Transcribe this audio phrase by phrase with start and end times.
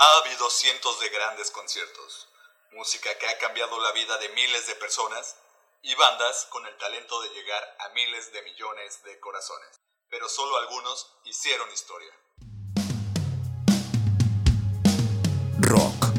[0.00, 2.28] Ha habido cientos de grandes conciertos,
[2.70, 5.34] música que ha cambiado la vida de miles de personas
[5.82, 10.56] y bandas con el talento de llegar a miles de millones de corazones, pero solo
[10.56, 12.12] algunos hicieron historia.
[15.58, 16.12] Rock.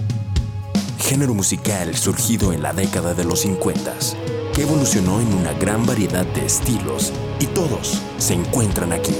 [1.01, 3.95] Género musical surgido en la década de los 50,
[4.53, 9.15] que evolucionó en una gran variedad de estilos y todos se encuentran aquí.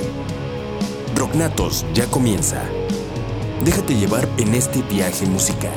[1.15, 2.69] Rocknatos ya comienza.
[3.63, 5.73] Déjate llevar en este viaje musical.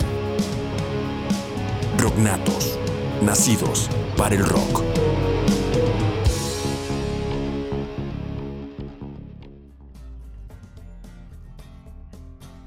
[1.98, 2.78] Rocknatos,
[3.22, 4.84] nacidos para el rock.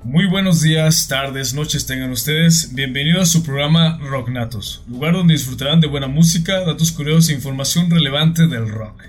[0.04, 2.74] Muy buenos días, tardes, noches tengan ustedes.
[2.74, 7.90] Bienvenidos a su programa Rocknatos, lugar donde disfrutarán de buena música, datos curiosos e información
[7.90, 9.04] relevante del rock.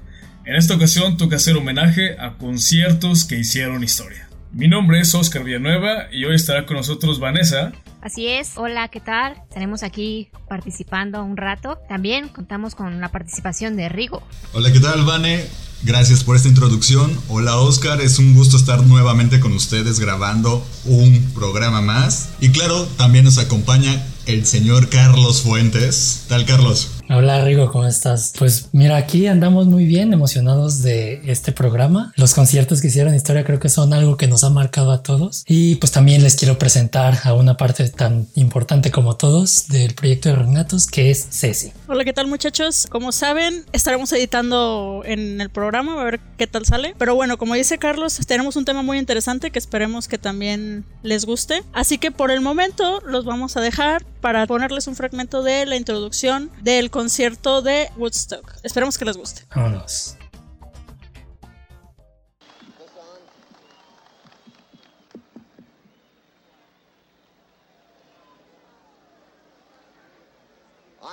[0.45, 4.26] En esta ocasión toca hacer homenaje a conciertos que hicieron historia.
[4.57, 7.73] Mi nombre es Oscar Villanueva y hoy estará con nosotros Vanessa.
[8.07, 9.33] Así es, hola, ¿qué tal?
[9.49, 11.77] Estaremos aquí participando un rato.
[11.89, 14.23] También contamos con la participación de Rigo.
[14.53, 15.45] Hola, ¿qué tal, Vane?
[15.83, 17.11] Gracias por esta introducción.
[17.29, 22.29] Hola Oscar, es un gusto estar nuevamente con ustedes grabando un programa más.
[22.41, 26.25] Y claro, también nos acompaña el señor Carlos Fuentes.
[26.29, 26.93] ¿Tal Carlos?
[27.09, 28.33] Hola Rigo, ¿cómo estás?
[28.37, 32.13] Pues mira, aquí andamos muy bien, emocionados de este programa.
[32.17, 35.45] Los conciertos que hicieron historia creo que son algo que nos ha marcado a todos.
[35.47, 40.29] Y pues también les quiero presentar a una parte tan importante como todos del proyecto
[40.29, 41.73] de Renatos, que es Ceci.
[41.89, 42.87] Hola, ¿qué tal muchachos?
[42.91, 46.95] Como saben, estaremos editando en el programa, a ver qué tal sale.
[46.99, 51.25] Pero bueno, como dice Carlos, tenemos un tema muy interesante que esperemos que también les
[51.25, 51.63] guste.
[51.73, 55.77] Así que por el momento los vamos a dejar para ponerles un fragmento de la
[55.77, 58.55] introducción del concierto de Woodstock.
[58.63, 59.43] Esperemos que les guste.
[59.55, 60.16] Vámonos.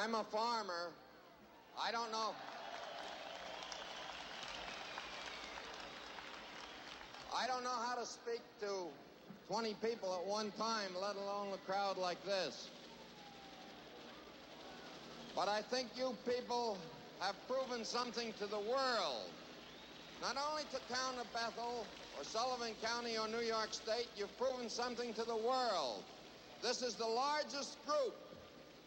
[0.03, 0.91] I'm a farmer.
[1.79, 2.35] I don't know.
[7.33, 8.88] I don't know how to speak to
[9.47, 12.67] 20 people at one time, let alone a crowd like this.
[15.38, 16.78] But I think you people
[17.22, 19.31] have proven something to the world.
[20.22, 24.69] Not only to town of Bethel or Sullivan County or New York State, you've proven
[24.69, 26.03] something to the world.
[26.61, 28.22] This is the largest group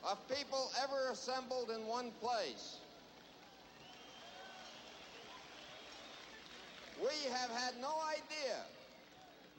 [0.08, 2.76] of people ever assembled in one place.
[7.00, 8.56] We have had no idea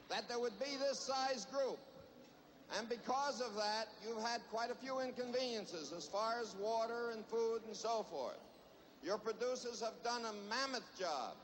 [0.10, 1.78] that there would be this size group.
[2.78, 7.26] And because of that, you've had quite a few inconveniences as far as water and
[7.26, 8.40] food and so forth.
[9.04, 11.36] Your producers have done a mammoth job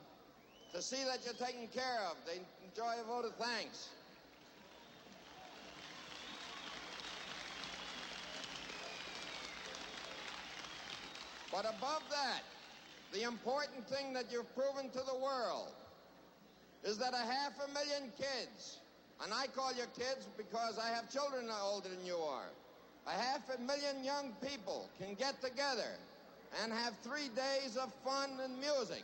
[0.73, 2.17] to see that you're taken care of.
[2.25, 3.89] They enjoy a vote of thanks.
[11.53, 12.41] But above that,
[13.13, 15.71] the important thing that you've proven to the world
[16.83, 18.79] is that a half a million kids,
[19.23, 22.49] and I call you kids because I have children older than you are,
[23.05, 25.93] a half a million young people can get together
[26.63, 29.03] and have three days of fun and music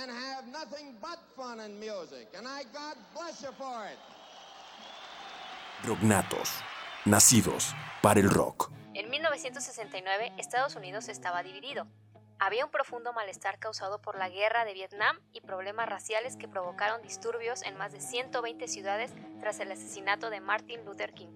[0.00, 2.28] and have nothing but fun and music.
[2.36, 3.98] And I God bless you for it.
[5.88, 6.60] Rocknatos,
[7.04, 8.70] nacidos para el rock.
[8.94, 11.86] En 1969, Estados Unidos estaba dividido.
[12.38, 17.02] Había un profundo malestar causado por la guerra de Vietnam y problemas raciales que provocaron
[17.02, 21.28] disturbios en más de 120 ciudades tras el asesinato de Martin Luther King.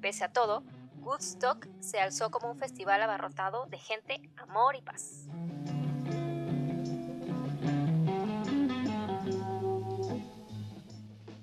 [0.00, 0.62] Pese a todo,
[0.98, 5.28] Woodstock se alzó como un festival abarrotado de gente, amor y paz.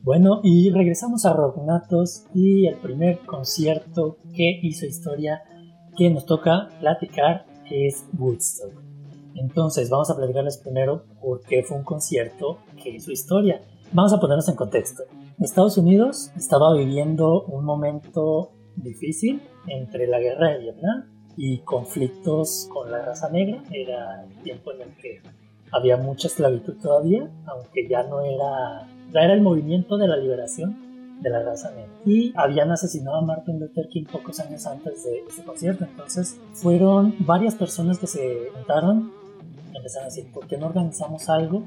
[0.04, 5.44] Bueno, y regresamos a Rocknatos y el primer concierto que hizo historia
[5.96, 8.74] que nos toca platicar es Woodstock.
[9.36, 13.62] Entonces, vamos a platicarles primero por qué fue un concierto que hizo historia.
[13.92, 15.04] Vamos a ponernos en contexto.
[15.40, 22.92] Estados Unidos estaba viviendo un momento difícil entre la guerra de Vietnam y conflictos con
[22.92, 23.64] la raza negra.
[23.72, 25.22] Era el tiempo en el que
[25.72, 31.30] había mucha esclavitud todavía, aunque ya no era, era el movimiento de la liberación de
[31.30, 31.92] la raza negra.
[32.06, 35.86] Y habían asesinado a Martin Luther King pocos años antes de ese concierto.
[35.86, 39.22] Entonces fueron varias personas que se juntaron
[39.82, 41.64] empezaron a decir, ¿por qué no organizamos algo?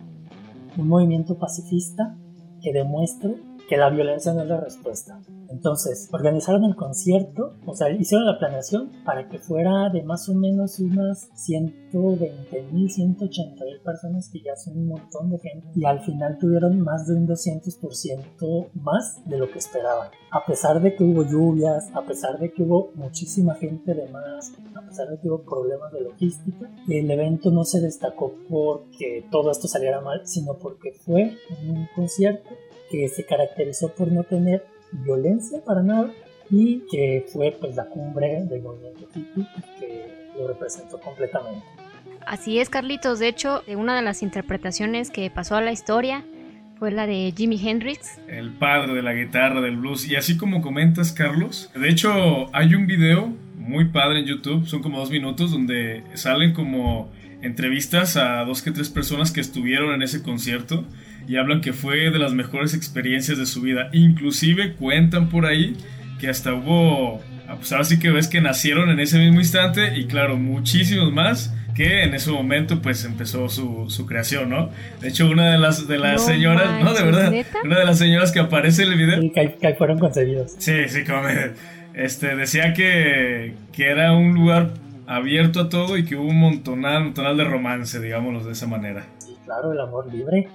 [0.76, 2.16] Un movimiento pacifista
[2.62, 3.36] que demuestre
[3.68, 5.20] que la violencia no es la respuesta.
[5.48, 10.34] Entonces, organizaron el concierto, o sea, hicieron la planeación para que fuera de más o
[10.34, 15.84] menos unas 120 mil, 180 mil personas, que ya son un montón de gente, y
[15.84, 20.08] al final tuvieron más de un 200% más de lo que esperaban.
[20.30, 24.52] A pesar de que hubo lluvias, a pesar de que hubo muchísima gente de más,
[24.74, 29.52] a pesar de que hubo problemas de logística, el evento no se destacó porque todo
[29.52, 31.36] esto saliera mal, sino porque fue
[31.68, 32.50] un concierto
[32.90, 36.12] que se caracterizó por no tener violencia para nada
[36.50, 39.46] y que fue pues la cumbre del movimiento hippie
[39.78, 41.64] que lo representó completamente.
[42.26, 43.18] Así es, Carlitos.
[43.18, 46.24] De hecho, una de las interpretaciones que pasó a la historia
[46.78, 48.18] fue la de Jimi Hendrix.
[48.28, 50.08] El padre de la guitarra, del blues.
[50.08, 54.82] Y así como comentas, Carlos, de hecho hay un video muy padre en YouTube, son
[54.82, 57.10] como dos minutos, donde salen como
[57.42, 60.84] entrevistas a dos que tres personas que estuvieron en ese concierto
[61.26, 63.88] y hablan que fue de las mejores experiencias de su vida.
[63.92, 65.76] Inclusive cuentan por ahí
[66.20, 67.20] que hasta hubo,
[67.56, 71.54] pues ahora sí que ves que nacieron en ese mismo instante y claro, muchísimos más
[71.74, 74.70] que en ese momento pues empezó su, su creación, ¿no?
[75.00, 77.32] De hecho, una de las, de las señoras, no, de verdad,
[77.64, 79.32] una de las señoras que aparece en el video...
[79.32, 80.54] que, fueron concebidos.
[80.58, 81.22] Sí, sí, como
[81.94, 84.70] este, decía que, que era un lugar
[85.06, 88.66] abierto a todo y que hubo un montonal, un montonal de romance, digámoslo de esa
[88.66, 89.06] manera.
[89.18, 90.48] Sí, claro, el amor libre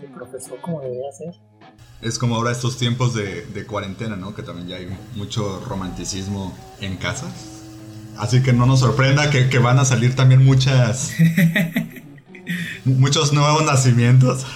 [0.00, 1.34] se profesó como debía ser.
[2.02, 4.34] Es como ahora estos tiempos de, de, cuarentena, ¿no?
[4.34, 7.30] Que también ya hay mucho romanticismo en casa.
[8.16, 11.12] Así que no nos sorprenda que, que van a salir también muchas...
[12.84, 14.46] muchos nuevos nacimientos.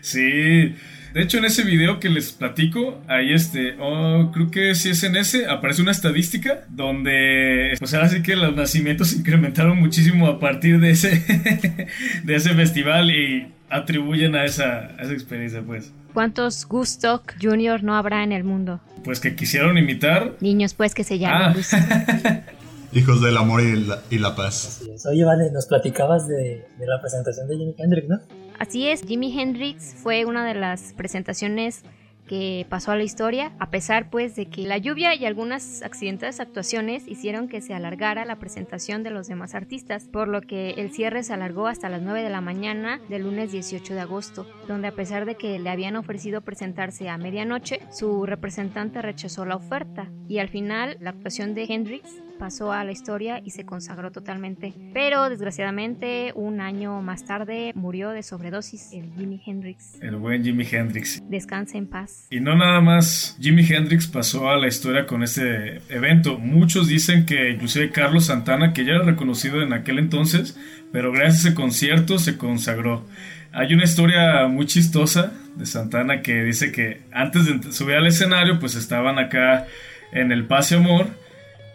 [0.00, 0.74] sí,
[1.14, 5.02] de hecho, en ese video que les platico, ahí este, oh, creo que si es
[5.02, 10.26] en ese, aparece una estadística donde, pues ahora sí que los nacimientos se incrementaron muchísimo
[10.26, 11.88] a partir de ese,
[12.24, 15.92] de ese festival y atribuyen a esa, esa experiencia, pues.
[16.12, 18.80] ¿Cuántos Gustock Junior no habrá en el mundo?
[19.04, 20.34] Pues que quisieron imitar.
[20.40, 22.42] Niños, pues que se llaman ah.
[22.92, 24.82] Hijos del amor y la, y la paz.
[25.10, 28.18] Oye, vale, nos platicabas de, de la presentación de Jimi Hendrix, ¿no?
[28.58, 31.82] Así es, Jimi Hendrix fue una de las presentaciones
[32.28, 36.38] que pasó a la historia, a pesar pues de que la lluvia y algunas accidentadas
[36.38, 40.92] actuaciones hicieron que se alargara la presentación de los demás artistas, por lo que el
[40.92, 44.86] cierre se alargó hasta las 9 de la mañana del lunes 18 de agosto, donde
[44.86, 50.08] a pesar de que le habían ofrecido presentarse a medianoche, su representante rechazó la oferta
[50.28, 54.72] y al final la actuación de Hendrix pasó a la historia y se consagró totalmente.
[54.94, 60.00] Pero desgraciadamente un año más tarde murió de sobredosis el Jimi Hendrix.
[60.00, 61.20] El buen Jimi Hendrix.
[61.28, 62.26] Descansa en paz.
[62.30, 66.38] Y no nada más Jimi Hendrix pasó a la historia con este evento.
[66.38, 70.58] Muchos dicen que inclusive Carlos Santana, que ya era reconocido en aquel entonces,
[70.92, 73.04] pero gracias a ese concierto se consagró.
[73.52, 78.60] Hay una historia muy chistosa de Santana que dice que antes de subir al escenario,
[78.60, 79.66] pues estaban acá
[80.12, 81.08] en el Pase Amor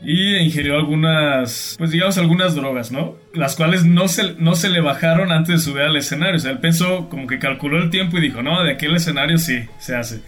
[0.04, 3.16] y ingirió algunas, pues digamos algunas drogas, ¿no?
[3.34, 6.36] Las cuales no se, no se le bajaron antes de subir al escenario.
[6.36, 9.38] O sea, él pensó como que calculó el tiempo y dijo, no, de aquel escenario
[9.38, 10.22] sí, se hace.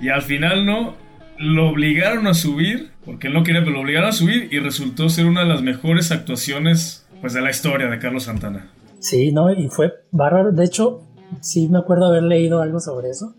[0.00, 0.94] Y al final no,
[1.38, 5.08] lo obligaron a subir, porque él no quería, pero lo obligaron a subir y resultó
[5.08, 8.70] ser una de las mejores actuaciones, pues, de la historia de Carlos Santana.
[9.00, 10.52] Sí, no, y fue bárbaro.
[10.52, 11.02] De hecho,
[11.40, 13.34] sí me acuerdo haber leído algo sobre eso.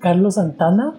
[0.00, 0.94] Carlos Santana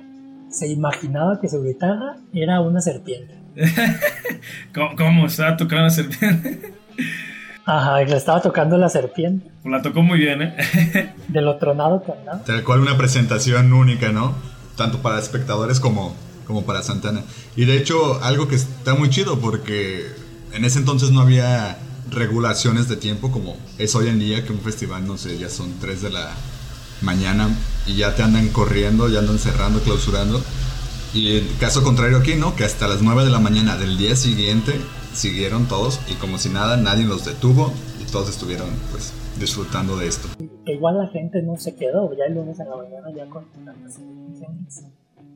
[0.50, 3.41] se imaginaba que su guitarra era una serpiente.
[4.98, 6.74] ¿Cómo, estaba tocando la serpiente?
[7.65, 9.51] Ajá, y le estaba tocando la serpiente.
[9.62, 11.13] Pues la tocó muy bien, ¿eh?
[11.27, 12.44] De lo tronado que andaba.
[12.44, 14.33] Tal cual una presentación única, ¿no?
[14.75, 16.15] Tanto para espectadores como,
[16.48, 17.24] como para Santana.
[17.56, 20.05] Y de hecho, algo que está muy chido porque
[20.53, 21.77] en ese entonces no había
[22.10, 25.79] regulaciones de tiempo como es hoy en día que un festival, no sé, ya son
[25.79, 26.31] 3 de la
[27.01, 27.50] mañana
[27.86, 30.43] y ya te andan corriendo, ya andan cerrando, clausurando.
[31.13, 32.56] Y el caso contrario aquí, ¿no?
[32.56, 34.74] Que hasta las 9 de la mañana del día siguiente
[35.13, 40.08] siguieron todos y como si nada, nadie los detuvo y todos estuvieron pues disfrutando de
[40.08, 40.30] esto.
[40.65, 43.46] igual la gente no se quedó, ya el lunes en la mañana ya con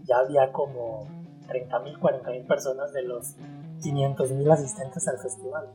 [0.06, 1.08] ya había como
[1.48, 3.36] 30.000, 40.000 personas de los
[3.82, 5.66] 500.000 asistentes al festival.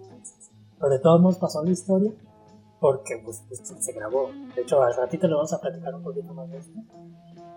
[0.78, 2.12] pero de todos modos pasó la historia
[2.80, 4.30] porque pues, pues, se grabó.
[4.54, 6.80] De hecho, al ratito le vamos a platicar un poquito más de esto.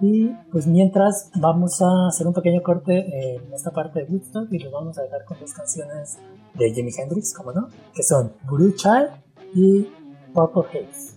[0.06, 4.60] Y pues mientras vamos a hacer un pequeño corte en esta parte de Woodstock y
[4.60, 6.18] lo vamos a dejar con dos canciones
[6.56, 9.12] de Jimi Hendrix, como no, que son Blue Child
[9.56, 9.88] y
[10.34, 11.13] Purple Haze.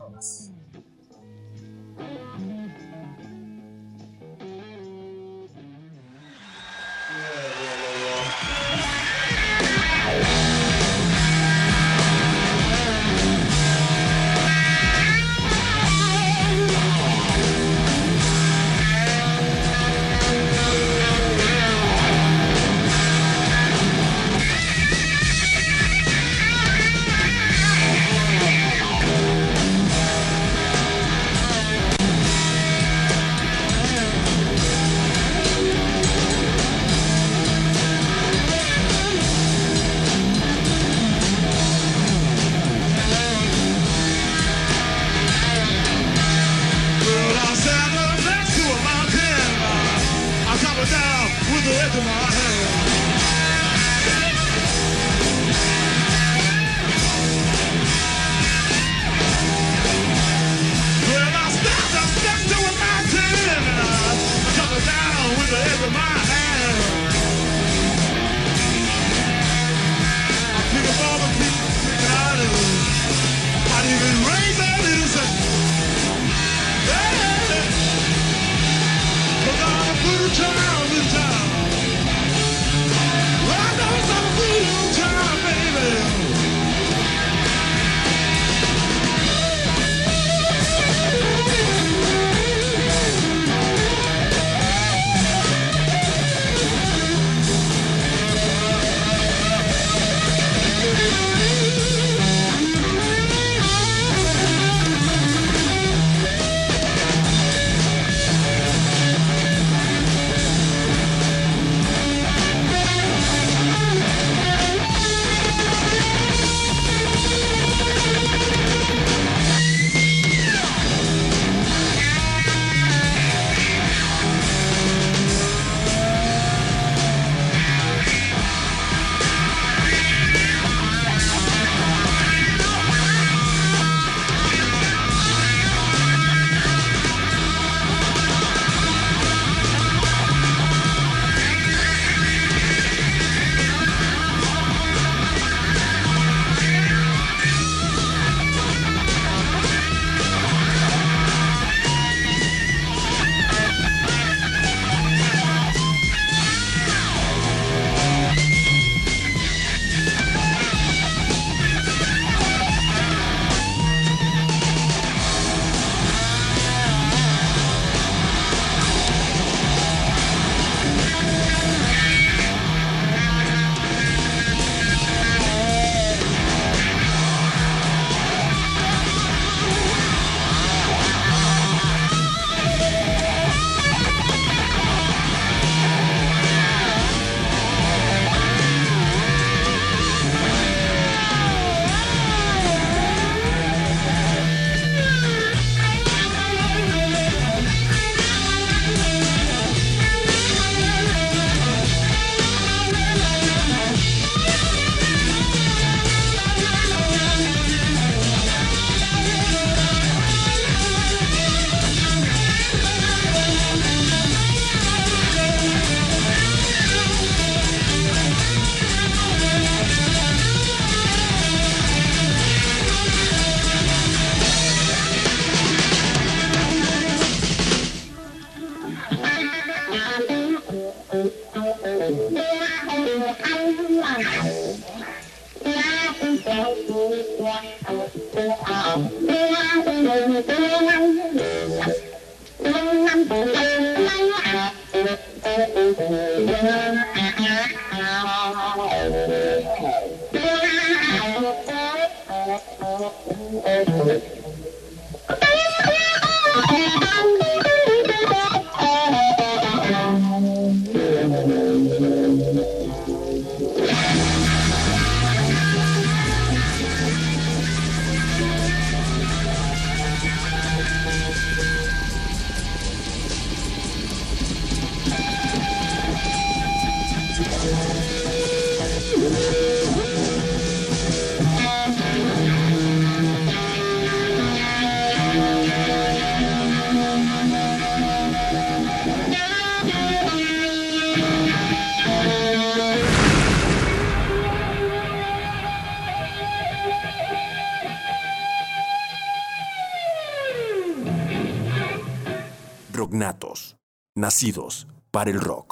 [305.11, 305.66] Para el rock.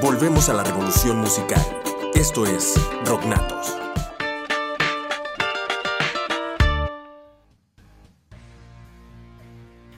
[0.00, 1.60] Volvemos a la revolución musical.
[2.14, 3.76] Esto es Rocknatos.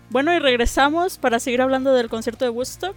[0.08, 2.96] Bueno, y regresamos para seguir hablando del concierto de Woodstock.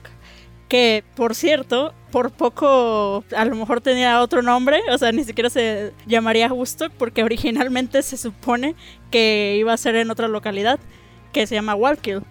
[0.69, 5.49] Que, por cierto, por poco a lo mejor tenía otro nombre, o sea, ni siquiera
[5.49, 8.75] se llamaría Woodstock, porque originalmente se supone
[9.11, 10.79] que iba a ser en otra localidad,
[11.33, 12.23] que se llama Wallkill.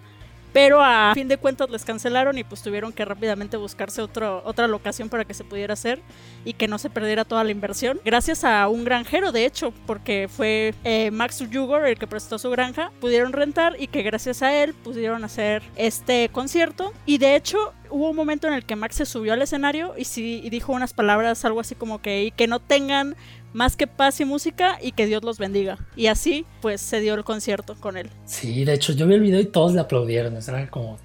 [0.53, 4.67] Pero a fin de cuentas les cancelaron y pues tuvieron que rápidamente buscarse otro, otra
[4.67, 6.01] locación para que se pudiera hacer
[6.45, 7.99] y que no se perdiera toda la inversión.
[8.05, 12.51] Gracias a un granjero, de hecho, porque fue eh, Max Jugor el que prestó su
[12.51, 16.93] granja, pudieron rentar y que gracias a él pudieron hacer este concierto.
[17.05, 20.05] Y de hecho hubo un momento en el que Max se subió al escenario y,
[20.05, 23.15] sí, dijo unas palabras, algo así como que, que no tengan
[23.53, 25.77] más que paz y música y que Dios los bendiga.
[25.95, 28.09] Y así, pues, se dio el concierto con él.
[28.25, 30.35] Sí, de hecho, yo vi el video y todos le aplaudieron.
[30.35, 30.99] Era como,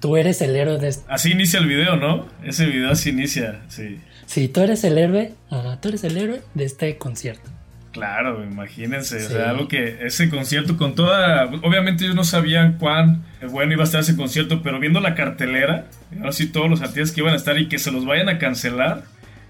[0.00, 1.04] tú eres el héroe de este...
[1.12, 2.26] Así inicia el video, ¿no?
[2.44, 4.00] Ese video así inicia, sí.
[4.26, 7.50] Sí, tú eres el héroe, ajá, tú eres el héroe de este concierto.
[7.92, 13.24] Claro, imagínense, o sea, algo que ese concierto con toda, obviamente ellos no sabían cuán
[13.50, 15.86] bueno iba a estar ese concierto, pero viendo la cartelera,
[16.22, 19.04] así todos los artistas que iban a estar y que se los vayan a cancelar,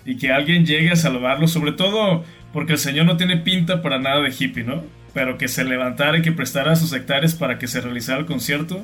[0.07, 3.99] y que alguien llegue a salvarlo, sobre todo porque el señor no tiene pinta para
[3.99, 4.83] nada de hippie, ¿no?
[5.13, 8.81] Pero que se levantara y que prestara sus hectáreas para que se realizara el concierto,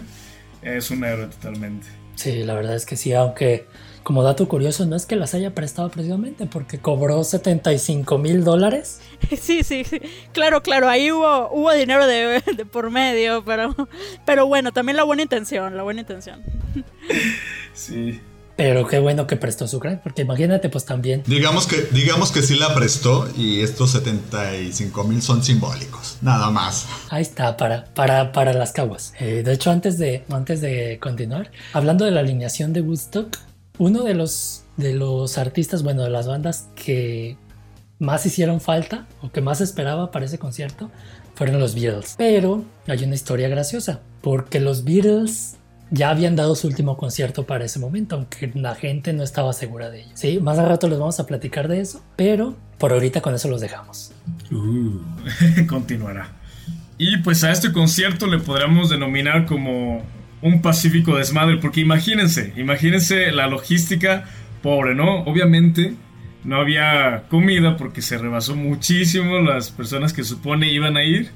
[0.62, 1.87] es un héroe totalmente.
[2.16, 3.66] Sí, la verdad es que sí, aunque
[4.02, 9.00] como dato curioso no es que las haya prestado precisamente porque cobró 75 mil dólares.
[9.38, 10.00] Sí, sí, sí,
[10.32, 13.74] claro, claro, ahí hubo, hubo dinero de, de, por medio, pero,
[14.26, 16.42] pero bueno, también la buena intención, la buena intención.
[17.72, 18.20] Sí.
[18.62, 21.25] Pero qué bueno que prestó su gran, porque imagínate, pues también.
[21.27, 26.87] Digamos que, digamos que sí la prestó y estos 75 mil son simbólicos, nada más.
[27.11, 29.14] Ahí está, para, para, para las caguas.
[29.18, 33.37] Eh, de hecho, antes de, antes de continuar, hablando de la alineación de Woodstock,
[33.79, 37.37] uno de los, de los artistas, bueno, de las bandas que
[37.98, 40.88] más hicieron falta o que más esperaba para ese concierto
[41.35, 42.14] fueron los Beatles.
[42.16, 45.57] Pero hay una historia graciosa, porque los Beatles
[45.92, 49.90] ya habían dado su último concierto para ese momento, aunque la gente no estaba segura
[49.90, 50.11] de ello.
[50.14, 53.48] Sí, más a rato les vamos a platicar de eso, pero por ahorita con eso
[53.48, 54.12] los dejamos.
[54.50, 55.00] Uh,
[55.68, 56.33] continuará.
[56.96, 60.02] Y pues a este concierto le podríamos denominar como
[60.40, 64.24] un pacífico desmadre, porque imagínense, imagínense la logística
[64.62, 65.20] pobre, ¿no?
[65.24, 65.94] Obviamente
[66.44, 71.31] no había comida porque se rebasó muchísimo las personas que supone iban a ir.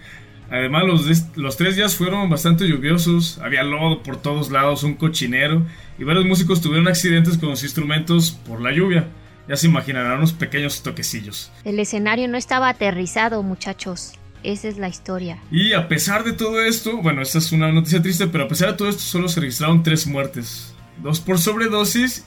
[0.51, 5.67] Además, los, los, tres días fueron bastante lluviosos, había lodo por todos lados, un cochinero,
[5.99, 9.09] y varios músicos tuvieron accidentes con los instrumentos por la lluvia.
[9.49, 11.53] Ya se imaginarán unos pequeños toquecillos.
[11.65, 14.13] El escenario no estaba aterrizado, muchachos.
[14.43, 15.39] Esa es la historia.
[15.51, 18.73] Y a pesar de todo esto, bueno, esta es una noticia triste, pero a pesar
[18.73, 20.75] de todo esto solo se registraron tres muertes.
[21.03, 22.25] Dos por sobredosis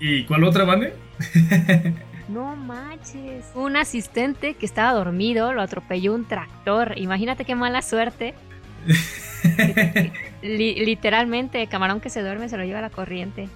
[0.00, 0.92] y ¿cuál otra, Vane?
[2.30, 3.44] No manches.
[3.54, 6.94] Un asistente que estaba dormido lo atropelló un tractor.
[6.96, 8.34] Imagínate qué mala suerte.
[10.42, 13.48] literalmente, camarón que se duerme se lo lleva la corriente.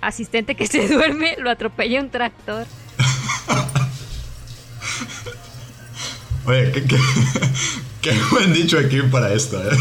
[0.00, 2.66] Asistente que se duerme lo atropella un tractor.
[6.46, 6.96] Oye, qué, qué,
[8.00, 9.76] qué, buen dicho aquí para esto, ¿eh?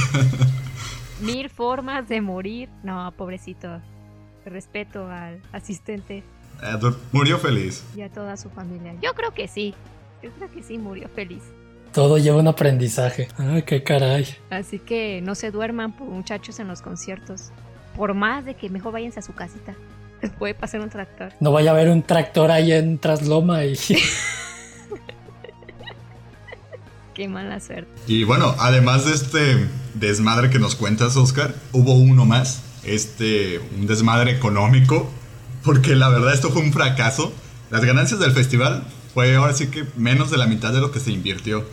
[1.22, 2.70] Mil formas de morir.
[2.84, 3.82] No, pobrecito.
[4.46, 6.24] Respeto al asistente.
[7.12, 7.84] Murió feliz.
[7.95, 8.93] Y a toda su familia.
[9.02, 9.74] Yo creo que sí.
[10.21, 11.41] Yo creo que sí murió feliz.
[11.93, 13.28] Todo lleva un aprendizaje.
[13.38, 14.26] Ay, qué caray.
[14.50, 17.52] Así que no se duerman, muchachos, en los conciertos.
[17.97, 19.76] Por más de que mejor váyanse a su casita.
[20.21, 21.34] Les puede pasar un tractor.
[21.39, 23.76] No vaya a haber un tractor ahí en Trasloma y.
[27.13, 27.91] qué mala suerte.
[28.08, 32.63] Y bueno, además de este desmadre que nos cuentas, Oscar, hubo uno más.
[32.84, 35.10] Este, un desmadre económico
[35.63, 37.34] porque la verdad esto fue un fracaso.
[37.69, 41.00] Las ganancias del festival fue ahora sí que menos de la mitad de lo que
[41.00, 41.65] se invirtió,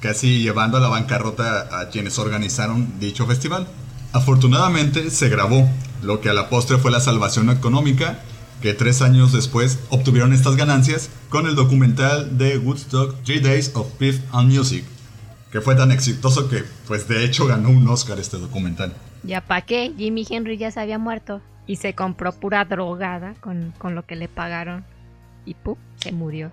[0.00, 3.66] casi llevando a la bancarrota a quienes organizaron dicho festival.
[4.12, 5.68] Afortunadamente se grabó,
[6.02, 8.20] lo que a la postre fue la salvación económica,
[8.62, 13.86] que tres años después obtuvieron estas ganancias con el documental de Woodstock Three Days of
[13.98, 14.84] Beef and Music,
[15.52, 18.94] que fue tan exitoso que pues de hecho ganó un Oscar este documental.
[19.22, 19.92] ¿Ya pa' qué?
[19.96, 24.16] Jimmy Henry ya se había muerto y se compró pura drogada con, con lo que
[24.16, 24.84] le pagaron
[25.44, 25.76] y ¡pum!
[25.96, 26.52] se murió.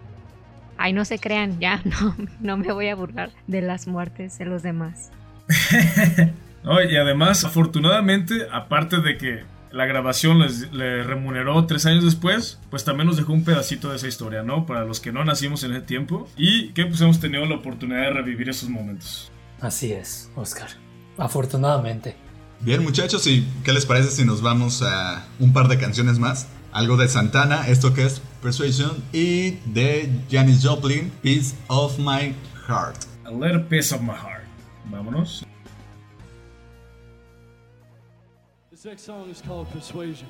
[0.78, 4.46] Ay, no se crean, ya no, no me voy a burlar de las muertes de
[4.46, 5.12] los demás.
[6.64, 12.60] no, y además, afortunadamente, aparte de que la grabación les, le remuneró tres años después,
[12.70, 14.66] pues también nos dejó un pedacito de esa historia, ¿no?
[14.66, 18.02] Para los que no nacimos en ese tiempo y que pues hemos tenido la oportunidad
[18.04, 19.32] de revivir esos momentos.
[19.62, 20.70] Así es, Oscar.
[21.18, 22.16] Afortunadamente.
[22.64, 26.48] Bien muchachos, ¿y qué les parece si nos vamos a un par de canciones más?
[26.72, 32.34] Algo de Santana, esto que es Persuasion, y de Janis Joplin, Piece of My
[32.66, 33.06] Heart.
[33.26, 34.46] A little piece of my heart.
[34.90, 35.44] Vámonos.
[38.72, 40.30] This next song is called Persuasion.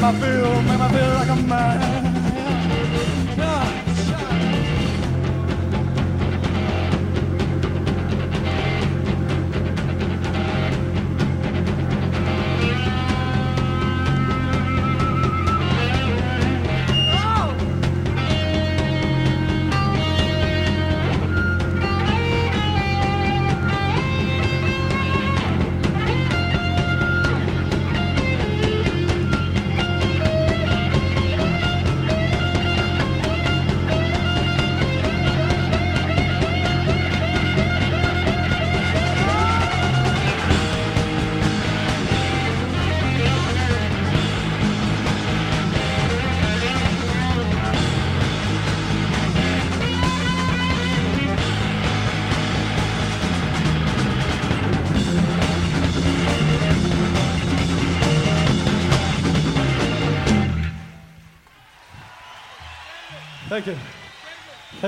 [0.00, 2.09] my feel, make my feel like a man.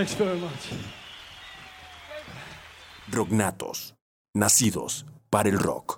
[0.04, 0.68] Thanks.
[3.08, 3.94] Rocknatos,
[4.34, 5.91] nacidos para el rock.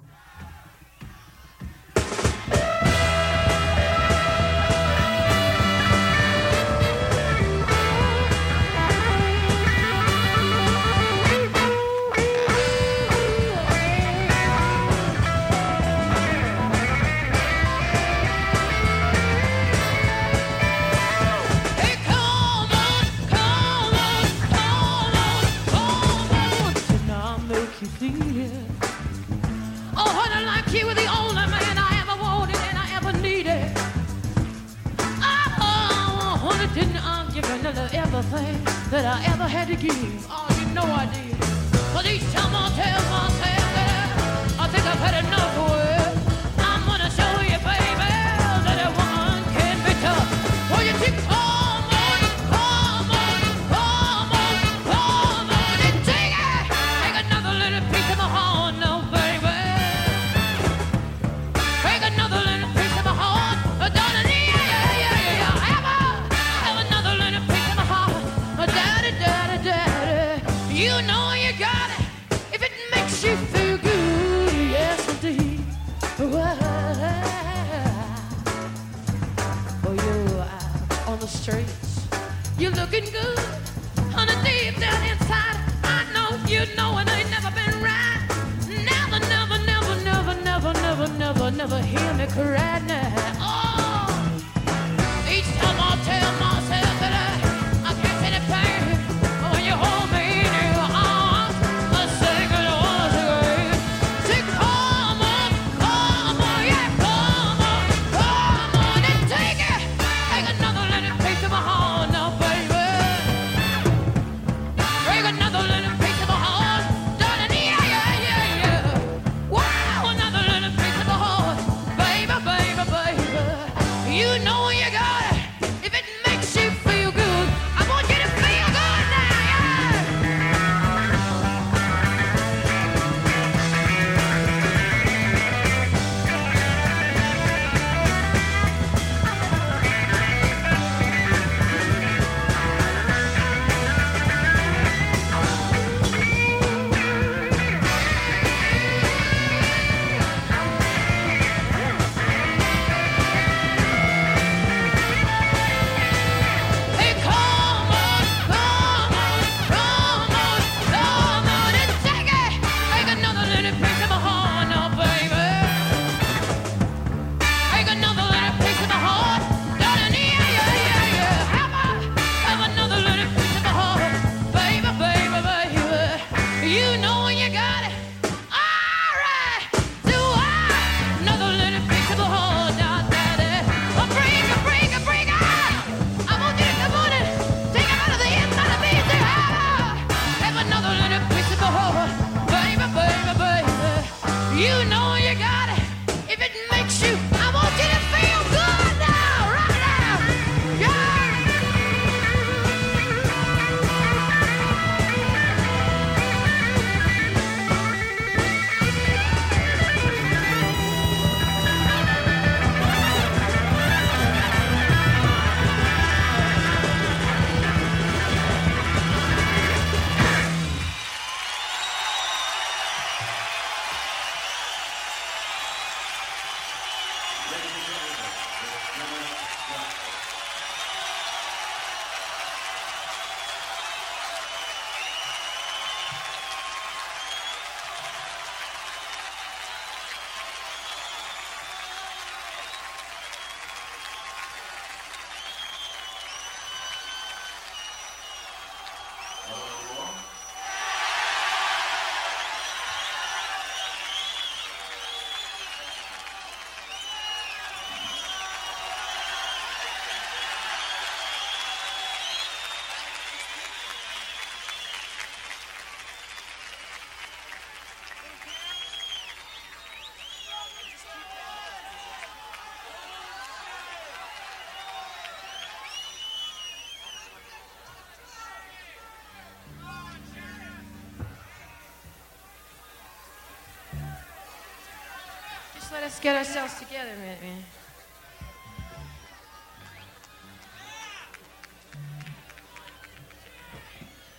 [285.95, 287.39] Let us get ourselves together, man.
[287.41, 287.65] man.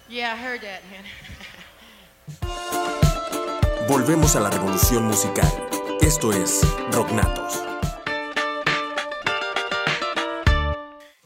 [0.09, 1.05] Yeah, I heard that, man.
[3.87, 5.49] Volvemos a la revolución musical.
[6.01, 7.63] Esto es Rocknatos.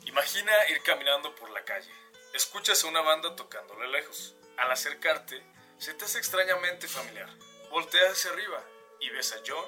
[0.05, 1.89] Imagina ir caminando por la calle.
[2.35, 4.35] Escuchas a una banda tocándole lejos.
[4.57, 5.41] Al acercarte,
[5.79, 7.29] se te hace extrañamente familiar.
[7.71, 8.63] Volteas hacia arriba
[8.99, 9.65] y ves a John,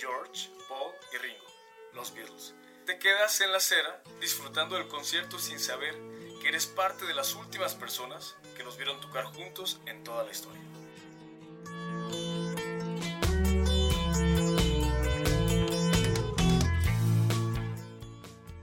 [0.00, 1.44] George, Paul y Ringo,
[1.94, 2.54] los Beatles.
[2.86, 5.94] Te quedas en la acera disfrutando del concierto sin saber
[6.40, 10.30] que eres parte de las últimas personas que los vieron tocar juntos en toda la
[10.30, 10.62] historia.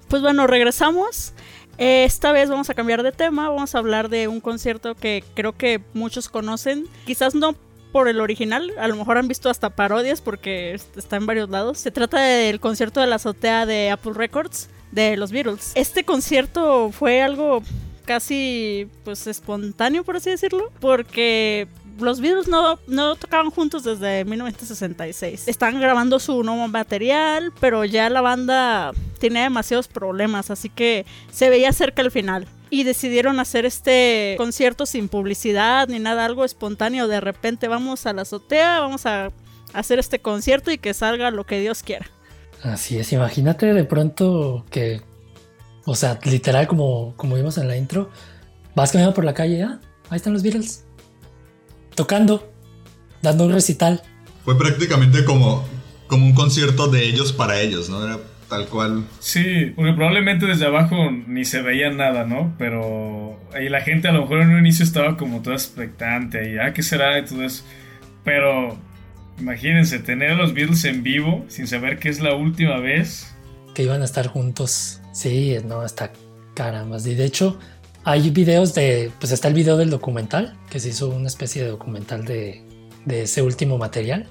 [0.10, 1.34] Pues bueno, regresamos.
[1.78, 5.24] Eh, Esta vez vamos a cambiar de tema, vamos a hablar de un concierto que
[5.36, 7.56] creo que muchos conocen, quizás no
[7.92, 11.50] por el original, a lo mejor han visto hasta parodias porque est- está en varios
[11.50, 11.78] lados.
[11.80, 15.72] Se trata del concierto de la azotea de Apple Records de los Beatles.
[15.76, 17.62] Este concierto fue algo
[18.06, 21.68] casi pues espontáneo por así decirlo, porque
[22.00, 25.48] los Beatles no, no tocaban juntos desde 1966.
[25.48, 31.50] Están grabando su nuevo material, pero ya la banda tenía demasiados problemas, así que se
[31.50, 32.48] veía cerca el final.
[32.70, 37.08] Y decidieron hacer este concierto sin publicidad ni nada, algo espontáneo.
[37.08, 39.32] De repente vamos a la azotea, vamos a
[39.74, 42.08] hacer este concierto y que salga lo que Dios quiera.
[42.64, 45.02] Así es, imagínate de pronto que,
[45.86, 48.10] o sea, literal como, como vimos en la intro,
[48.76, 49.80] vas caminando por la calle, ah,
[50.10, 50.84] ahí están los Beatles,
[51.98, 52.50] tocando,
[53.22, 54.02] dando un recital.
[54.46, 55.68] Fue prácticamente como,
[56.08, 58.06] como un concierto de ellos para ellos, ¿no?
[58.06, 59.04] Era tal cual.
[59.20, 60.96] Sí, porque probablemente desde abajo
[61.28, 62.54] ni se veía nada, ¿no?
[62.58, 66.58] Pero ahí la gente a lo mejor en un inicio estaba como toda expectante y,
[66.60, 67.20] ah, ¿qué será?
[67.20, 67.66] Y todo eso.
[68.24, 68.78] Pero
[69.40, 73.36] imagínense, tener a los Beatles en vivo sin saber que es la última vez.
[73.74, 75.02] que iban a estar juntos.
[75.14, 76.12] Sí, no, está
[76.54, 76.98] caramba.
[77.04, 77.60] Y de hecho,
[78.08, 79.12] hay videos de.
[79.20, 82.64] Pues está el video del documental, que se hizo una especie de documental de,
[83.04, 84.30] de ese último material.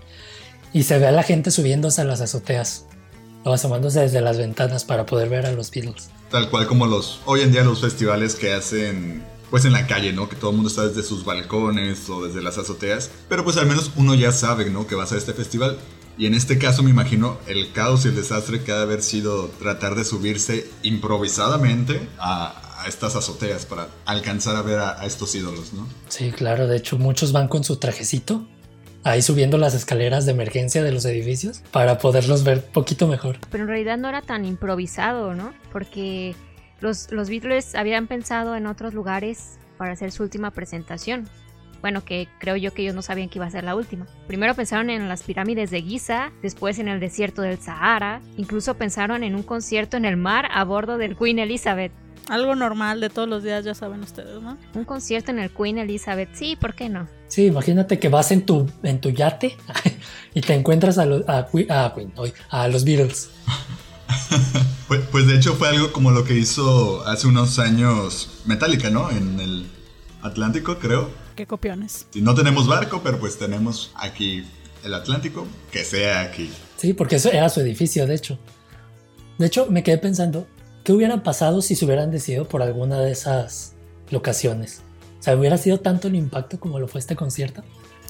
[0.73, 2.87] Y se ve a la gente subiéndose a las azoteas,
[3.45, 6.09] o asomándose desde las ventanas para poder ver a los Beatles.
[6.31, 10.13] Tal cual como los hoy en día los festivales que hacen pues en la calle,
[10.15, 10.29] ¿no?
[10.31, 13.67] Que todo el mundo está desde sus balcones o desde las azoteas, pero pues al
[13.67, 14.87] menos uno ya sabe, ¿no?
[14.87, 15.77] Que vas a este festival.
[16.19, 19.03] Y en este caso me imagino el caos y el desastre que ha de haber
[19.03, 25.07] sido tratar de subirse improvisadamente a, a estas azoteas para alcanzar a ver a, a
[25.07, 25.87] estos ídolos, ¿no?
[26.09, 26.67] Sí, claro.
[26.67, 28.47] De hecho, muchos van con su trajecito.
[29.03, 33.39] Ahí subiendo las escaleras de emergencia de los edificios para poderlos ver poquito mejor.
[33.51, 35.53] Pero en realidad no era tan improvisado, ¿no?
[35.73, 36.35] Porque
[36.81, 41.29] los, los Beatles habían pensado en otros lugares para hacer su última presentación.
[41.83, 44.07] Bueno, que creo yo que ellos no sabían que iba a ser la última.
[44.27, 49.23] Primero pensaron en las pirámides de Giza, después en el desierto del Sahara, incluso pensaron
[49.23, 51.93] en un concierto en el mar a bordo del Queen Elizabeth.
[52.29, 54.59] Algo normal de todos los días, ya saben ustedes, ¿no?
[54.75, 57.09] Un concierto en el Queen Elizabeth, sí, ¿por qué no?
[57.29, 59.57] Sí, imagínate que vas en tu, en tu yate
[60.35, 63.31] y te encuentras a, lo- a, Queen- a Queen, hoy, a los Beatles.
[64.89, 69.11] Pues, pues de hecho fue algo como lo que hizo hace unos años Metallica, ¿no?
[69.11, 69.67] En el
[70.23, 71.11] Atlántico, creo.
[71.35, 72.07] Qué copiones.
[72.11, 74.45] Si no tenemos barco, pero pues tenemos aquí
[74.85, 76.53] el Atlántico, que sea aquí.
[76.77, 78.39] Sí, porque eso era su edificio, de hecho.
[79.39, 80.47] De hecho, me quedé pensando,
[80.87, 83.75] ¿qué hubiera pasado si se hubieran decidido por alguna de esas
[84.11, 84.81] locaciones?
[85.19, 87.63] O sea, ¿hubiera sido tanto el impacto como lo fue este concierto?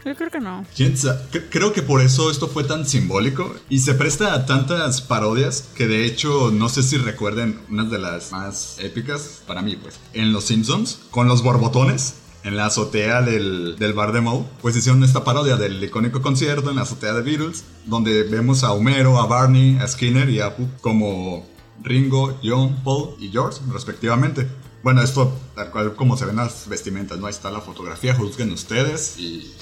[0.04, 0.62] Yo creo que no.
[0.76, 4.44] ¿Quién sa- cre- Creo que por eso esto fue tan simbólico y se presta a
[4.46, 9.62] tantas parodias que de hecho no sé si recuerden unas de las más épicas para
[9.62, 14.20] mí pues en Los Simpsons con los borbotones en la azotea del, del bar de
[14.20, 18.62] Moe pues hicieron esta parodia del icónico concierto en la azotea de Beatles donde vemos
[18.62, 21.44] a Homero, a Barney, a Skinner y a Apu como
[21.82, 24.46] Ringo, John, Paul y George respectivamente.
[24.82, 27.26] Bueno, esto tal cual como se ven las vestimentas, ¿no?
[27.26, 29.52] Ahí está la fotografía, juzguen ustedes y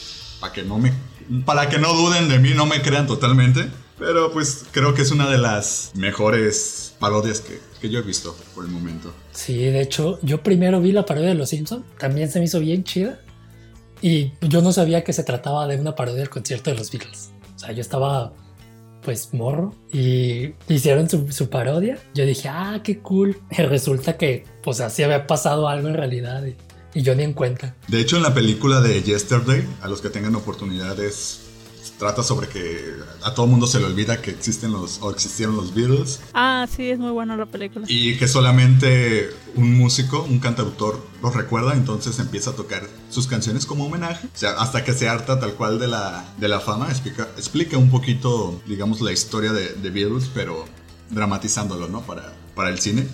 [0.41, 0.93] para que no me
[1.47, 3.67] para que no duden de mí, no me crean totalmente,
[3.99, 8.37] pero pues creo que es una de las mejores parodias que, que yo he visto
[8.55, 9.13] por el momento.
[9.33, 12.61] Sí, de hecho, yo primero vi la parodia de Los Simpson, también se me hizo
[12.61, 13.21] bien chida.
[14.03, 17.31] Y yo no sabía que se trataba de una parodia del concierto de los Beatles.
[17.57, 18.35] O sea, yo estaba
[19.05, 21.99] pues morro y hicieron su, su parodia.
[22.15, 23.37] Yo dije, ah, qué cool.
[23.51, 26.57] Y resulta que pues así había pasado algo en realidad y,
[26.99, 27.77] y yo ni en cuenta.
[27.89, 31.44] De hecho, en la película de Yesterday, a los que tengan oportunidades,
[32.05, 32.93] trata sobre que
[33.23, 36.91] a todo mundo se le olvida que existen los o existieron los Beatles Ah, sí,
[36.91, 37.87] es muy buena la película.
[37.89, 43.65] y que solamente un músico, un cantautor los recuerda, entonces empieza a tocar sus canciones
[43.65, 46.89] como homenaje, o sea, hasta que se harta tal cual de la, de la fama,
[46.91, 50.67] explica, explica un poquito, digamos, la historia de, de Beatles, pero
[51.09, 52.03] dramatizándolo, ¿no?
[52.03, 53.07] Para, para el cine.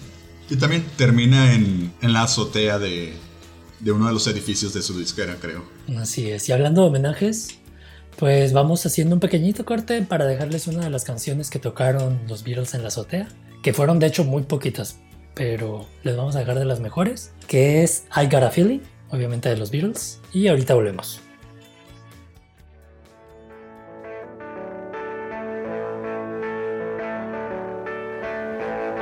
[0.48, 3.14] Y también termina en, en la azotea de,
[3.78, 5.62] de uno de los edificios de su disquera, creo.
[5.96, 6.48] Así es.
[6.48, 7.59] Y hablando de homenajes,
[8.18, 12.44] pues vamos haciendo un pequeñito corte para dejarles una de las canciones que tocaron los
[12.44, 13.28] Beatles en la azotea,
[13.62, 14.98] que fueron de hecho muy poquitas,
[15.34, 18.80] pero les vamos a dejar de las mejores, que es I Got a Feeling,
[19.10, 21.20] obviamente de los Beatles, y ahorita volvemos.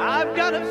[0.00, 0.64] I've got a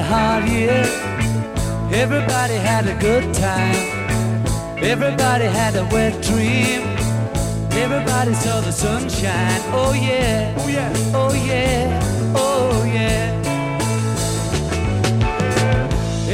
[0.00, 0.82] a hard year.
[2.02, 3.80] Everybody had a good time.
[4.92, 6.80] Everybody had a wet dream.
[7.84, 9.60] Everybody saw the sunshine.
[9.80, 10.54] Oh yeah.
[10.60, 10.90] Oh yeah.
[11.20, 11.84] Oh yeah.
[12.44, 13.26] Oh yeah.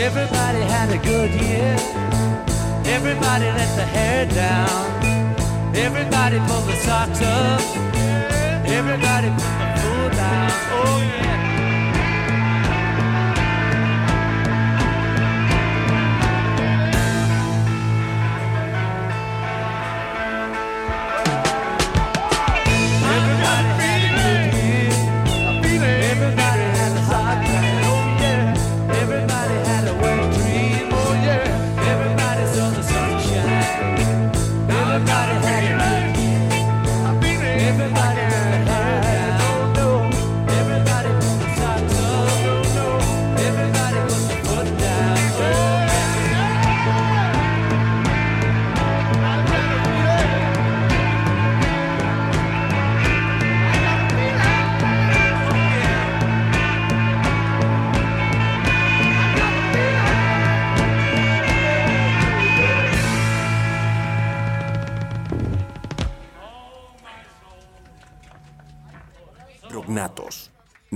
[0.07, 1.75] Everybody had a good year.
[2.97, 4.85] Everybody let the hair down.
[5.87, 7.62] Everybody pulled the socks up.
[8.79, 9.29] Everybody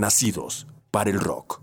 [0.00, 1.60] nacidos para el rock.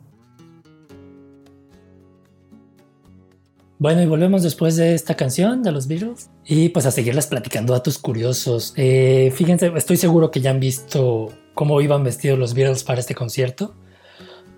[3.80, 6.32] Bueno, y volvemos después de esta canción de los Beatles.
[6.46, 8.74] Y pues a seguirles platicando datos curiosos.
[8.76, 13.14] Eh, fíjense, estoy seguro que ya han visto cómo iban vestidos los Beatles para este
[13.14, 13.76] concierto.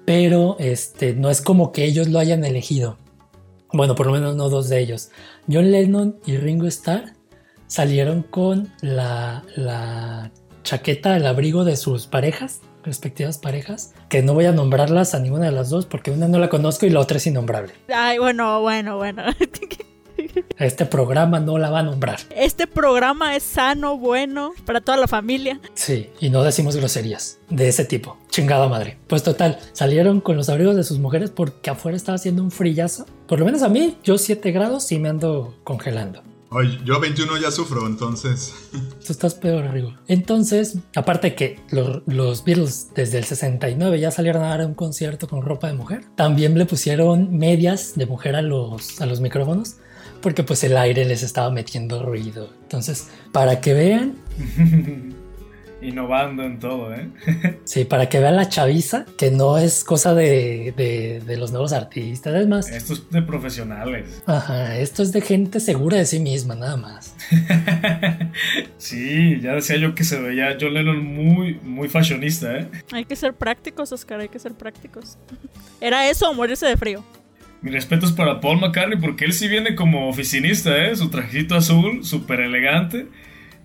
[0.05, 2.97] Pero este, no es como que ellos lo hayan elegido.
[3.73, 5.09] Bueno, por lo menos no dos de ellos.
[5.51, 7.13] John Lennon y Ringo Starr
[7.67, 10.31] salieron con la, la
[10.63, 15.45] chaqueta, el abrigo de sus parejas, respectivas parejas, que no voy a nombrarlas a ninguna
[15.45, 17.73] de las dos porque una no la conozco y la otra es innombrable.
[17.93, 19.23] Ay, bueno, bueno, bueno.
[20.57, 22.19] Este programa no la va a nombrar.
[22.35, 25.59] Este programa es sano, bueno, para toda la familia.
[25.73, 28.17] Sí, y no decimos groserías de ese tipo.
[28.29, 28.97] Chingada madre.
[29.07, 33.05] Pues total, salieron con los abrigos de sus mujeres porque afuera estaba haciendo un frillazo.
[33.27, 36.23] Por lo menos a mí, yo 7 grados y me ando congelando.
[36.51, 38.53] Oye, yo a 21 ya sufro, entonces.
[39.05, 39.93] Tú estás peor, Rigo.
[40.07, 45.27] Entonces, aparte que los, los Beatles desde el 69 ya salieron a dar un concierto
[45.27, 49.75] con ropa de mujer, también le pusieron medias de mujer a los, a los micrófonos
[50.21, 52.49] porque pues el aire les estaba metiendo ruido.
[52.63, 54.15] Entonces, para que vean,
[55.81, 57.07] Innovando en todo, ¿eh?
[57.63, 61.71] sí, para que vean la chaviza, que no es cosa de, de- de los nuevos
[61.71, 64.21] artistas, es más, Esto es de profesionales.
[64.25, 67.15] ajá, esto es de gente segura de sí misma, nada más.
[68.77, 72.67] Sí, ya decía yo que se veía John Lennon muy, muy fashionista, ¿eh?
[72.91, 75.17] Hay que ser prácticos, Oscar, hay que ser prácticos.
[75.81, 77.03] ¿Era eso o morirse de frío?
[77.61, 80.95] Mi respeto es para Paul McCartney porque él sí viene como oficinista, ¿eh?
[80.95, 83.07] Su trajecito azul, súper elegante.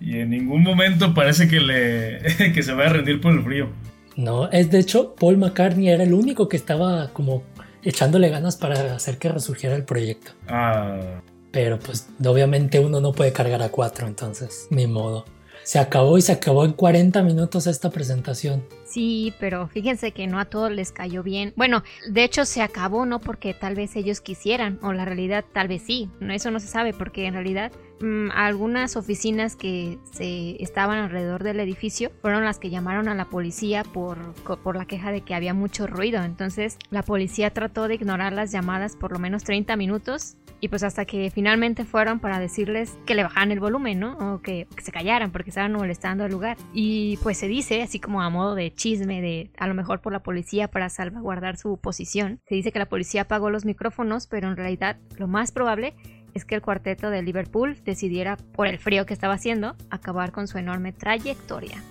[0.01, 2.18] Y en ningún momento parece que, le,
[2.55, 3.68] que se vaya a rendir por el frío.
[4.16, 7.42] No, es de hecho, Paul McCartney era el único que estaba como
[7.82, 10.32] echándole ganas para hacer que resurgiera el proyecto.
[10.49, 11.20] Ah,
[11.51, 15.24] Pero pues obviamente uno no puede cargar a cuatro, entonces, ni modo.
[15.64, 18.64] Se acabó y se acabó en 40 minutos esta presentación.
[18.84, 21.55] Sí, pero fíjense que no a todos les cayó bien.
[21.57, 25.68] Bueno, de hecho se acabó no porque tal vez ellos quisieran, o la realidad tal
[25.68, 26.11] vez sí.
[26.20, 31.42] No, Eso no se sabe porque en realidad mm, algunas oficinas que se estaban alrededor
[31.42, 35.34] del edificio fueron las que llamaron a la policía por, por la queja de que
[35.34, 36.22] había mucho ruido.
[36.22, 40.82] Entonces la policía trató de ignorar las llamadas por lo menos 30 minutos y pues
[40.82, 44.16] hasta que finalmente fueron para decirles que le bajaran el volumen, ¿no?
[44.34, 46.57] O que, que se callaran porque estaban molestando al lugar.
[46.72, 50.14] Y pues se dice, así como a modo de chisme, de a lo mejor por
[50.14, 54.49] la policía para salvaguardar su posición, se dice que la policía apagó los micrófonos, pero
[54.49, 55.95] en realidad lo más probable
[56.35, 60.49] es que el cuarteto de Liverpool decidiera, por el frío que estaba haciendo, acabar con
[60.49, 61.82] su enorme trayectoria.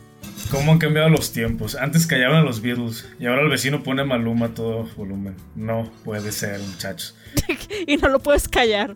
[0.52, 1.76] ¿Cómo han cambiado los tiempos?
[1.76, 5.36] Antes callaban a los Beatles y ahora el vecino pone a Maluma a todo volumen.
[5.56, 7.16] No puede ser, muchachos.
[7.88, 8.96] Y no lo puedes callar.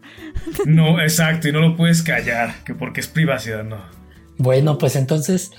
[0.65, 3.79] No, exacto, y no lo puedes callar, que porque es privacidad, no.
[4.37, 5.51] Bueno, pues entonces,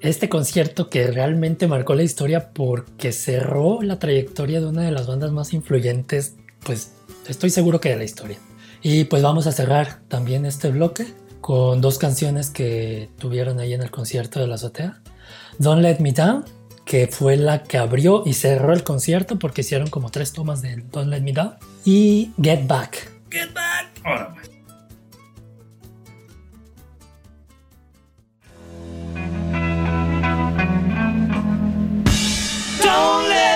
[0.00, 5.06] este concierto que realmente marcó la historia porque cerró la trayectoria de una de las
[5.06, 6.92] bandas más influyentes, pues
[7.28, 8.38] estoy seguro que de la historia.
[8.88, 13.82] Y pues vamos a cerrar también este bloque con dos canciones que tuvieron ahí en
[13.82, 15.00] el concierto de la azotea.
[15.58, 16.44] Don't Let Me Down,
[16.84, 20.84] que fue la que abrió y cerró el concierto porque hicieron como tres tomas de
[20.92, 21.54] Don't Let Me Down.
[21.84, 23.10] Y Get Back.
[24.04, 24.50] Ahora pues.
[32.84, 33.55] Don't let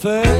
[0.00, 0.39] fair.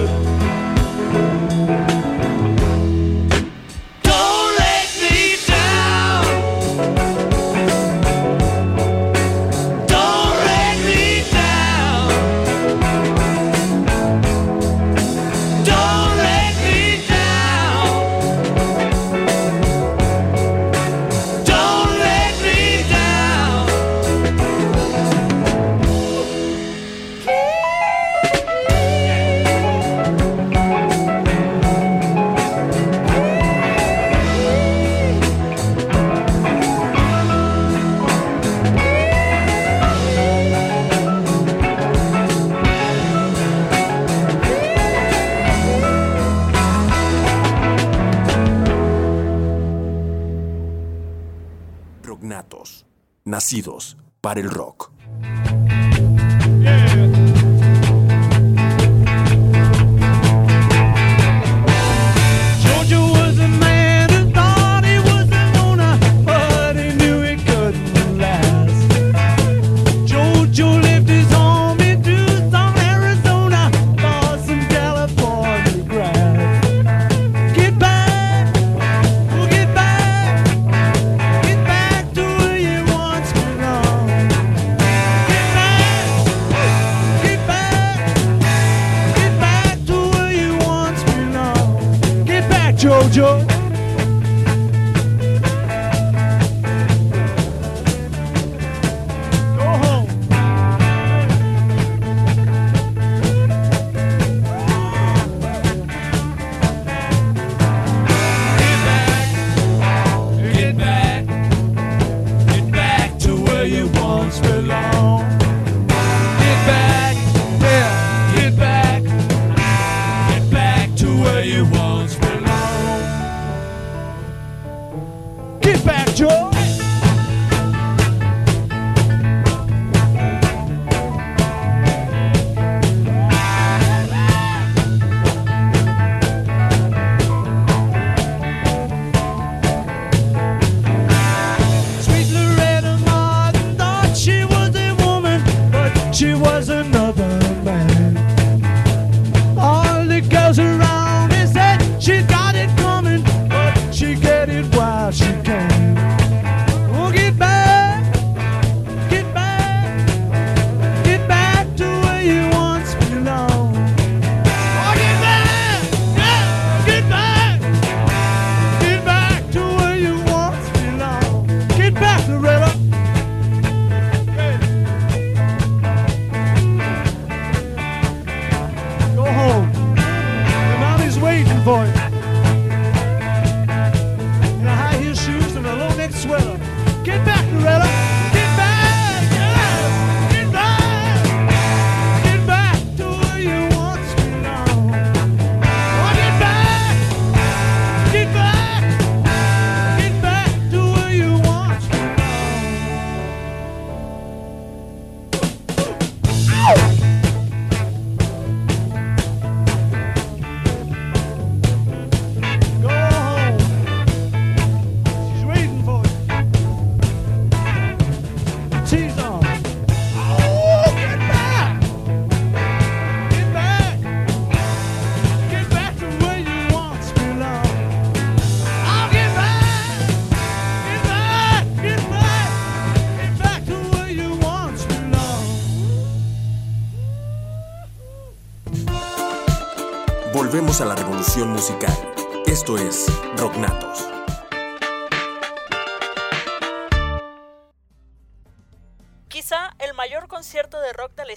[54.21, 54.80] para el rock.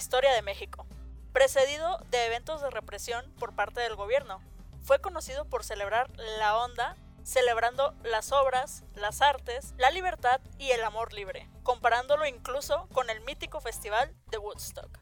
[0.05, 0.85] Historia de México,
[1.33, 4.39] precedido de eventos de represión por parte del gobierno.
[4.83, 10.83] Fue conocido por celebrar la onda, celebrando las obras, las artes, la libertad y el
[10.83, 14.99] amor libre, comparándolo incluso con el mítico festival de Woodstock.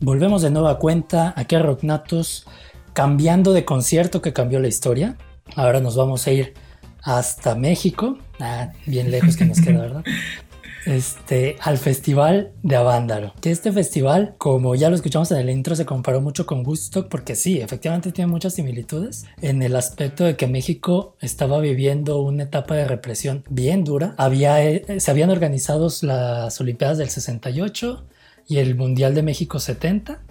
[0.00, 2.46] Volvemos de nueva cuenta aquí a Rocknatos,
[2.94, 5.18] cambiando de concierto que cambió la historia.
[5.54, 6.54] Ahora nos vamos a ir
[7.02, 10.04] hasta México, ah, bien lejos que nos queda, ¿verdad?
[10.88, 13.34] Este, al Festival de Avándaro.
[13.42, 17.08] Que este festival, como ya lo escuchamos en el intro, se comparó mucho con Woodstock
[17.08, 22.44] porque sí, efectivamente tiene muchas similitudes en el aspecto de que México estaba viviendo una
[22.44, 24.14] etapa de represión bien dura.
[24.16, 28.06] Había, eh, se habían organizado las Olimpiadas del 68
[28.48, 30.22] y el Mundial de México 70,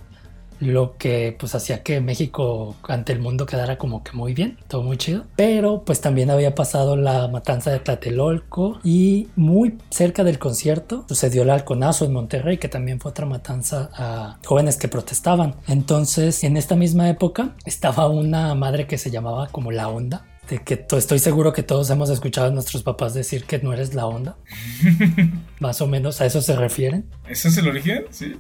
[0.60, 4.84] lo que pues hacía que México ante el mundo quedara como que muy bien, todo
[4.84, 5.26] muy chido.
[5.36, 11.44] Pero pues también había pasado la matanza de Tlatelolco y muy cerca del concierto sucedió
[11.44, 15.56] el halconazo en Monterrey, que también fue otra matanza a jóvenes que protestaban.
[15.68, 20.60] Entonces en esta misma época estaba una madre que se llamaba como La Onda, de
[20.64, 23.94] que to- estoy seguro que todos hemos escuchado a nuestros papás decir que no eres
[23.94, 24.38] la onda.
[25.60, 27.06] Más o menos a eso se refieren.
[27.28, 28.06] ¿Ese es el origen?
[28.12, 28.36] Sí.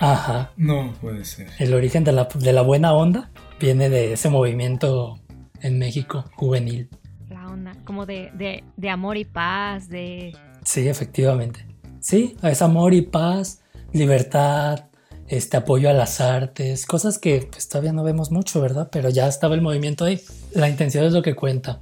[0.00, 0.52] Ajá.
[0.56, 1.48] No puede ser.
[1.58, 3.30] El origen de la, de la buena onda
[3.60, 5.18] viene de ese movimiento
[5.60, 6.88] en México juvenil.
[7.28, 10.36] La onda, como de, de, de amor y paz, de...
[10.64, 11.66] Sí, efectivamente.
[12.00, 14.84] Sí, es amor y paz, libertad,
[15.28, 18.88] este apoyo a las artes, cosas que pues, todavía no vemos mucho, ¿verdad?
[18.90, 20.20] Pero ya estaba el movimiento ahí.
[20.52, 21.80] La intención es lo que cuenta.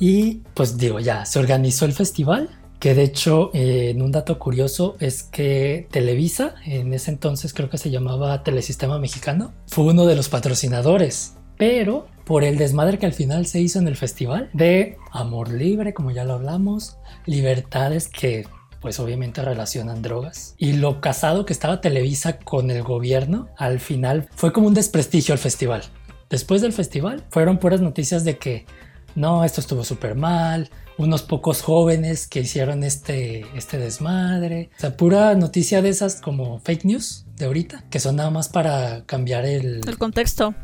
[0.00, 2.48] Y pues digo, ya se organizó el festival,
[2.78, 7.68] que de hecho, eh, en un dato curioso es que Televisa, en ese entonces creo
[7.68, 11.34] que se llamaba Telesistema Mexicano, fue uno de los patrocinadores.
[11.56, 15.92] Pero por el desmadre que al final se hizo en el festival de amor libre,
[15.92, 18.46] como ya lo hablamos, libertades que
[18.80, 20.54] pues obviamente relacionan drogas.
[20.56, 25.32] Y lo casado que estaba Televisa con el gobierno, al final fue como un desprestigio
[25.32, 25.82] al festival.
[26.30, 28.66] Después del festival fueron puras noticias de que
[29.16, 34.70] no, esto estuvo súper mal, unos pocos jóvenes que hicieron este, este desmadre.
[34.76, 38.48] O sea, pura noticia de esas como fake news de ahorita, que son nada más
[38.48, 40.54] para cambiar el, El contexto.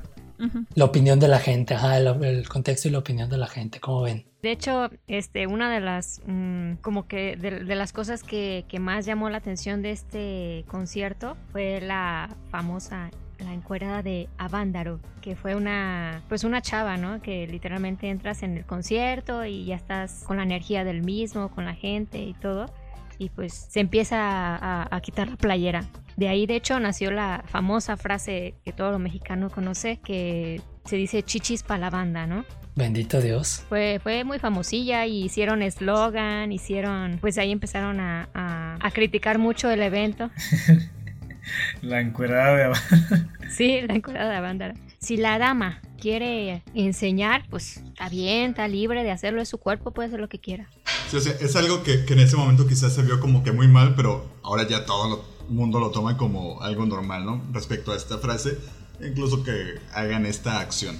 [0.74, 3.80] La opinión de la gente, ajá, el, el contexto y la opinión de la gente,
[3.80, 4.26] como ven.
[4.42, 8.78] De hecho, este, una de las, mm, como que de, de las cosas que, que
[8.78, 15.36] más llamó la atención de este concierto fue la famosa, la encuerada de Avándaro, que
[15.36, 17.20] fue una, pues una chava, ¿no?
[17.22, 21.64] Que literalmente entras en el concierto y ya estás con la energía del mismo, con
[21.64, 22.72] la gente y todo,
[23.18, 25.84] y pues se empieza a, a- a quitar la playera.
[26.16, 30.96] De ahí, de hecho, nació la famosa frase que todo lo mexicano conoce, que se
[30.96, 32.44] dice chichis pa' la banda, ¿no?
[32.76, 33.64] Bendito Dios.
[33.68, 39.38] Fue, fue muy famosilla y hicieron eslogan, hicieron, pues ahí empezaron a, a- a criticar
[39.38, 40.30] mucho el evento.
[41.82, 42.96] La encuerada de abajo.
[43.50, 44.74] Sí, la encuerada de banda.
[44.98, 49.92] Si la dama quiere enseñar, pues está bien, está libre de hacerlo, es su cuerpo,
[49.92, 50.68] puede hacer lo que quiera.
[51.08, 53.52] Sí, o sea, es algo que, que en ese momento quizás se vio como que
[53.52, 57.42] muy mal, pero ahora ya todo el mundo lo toma como algo normal, ¿no?
[57.52, 58.58] Respecto a esta frase,
[59.00, 60.96] incluso que hagan esta acción.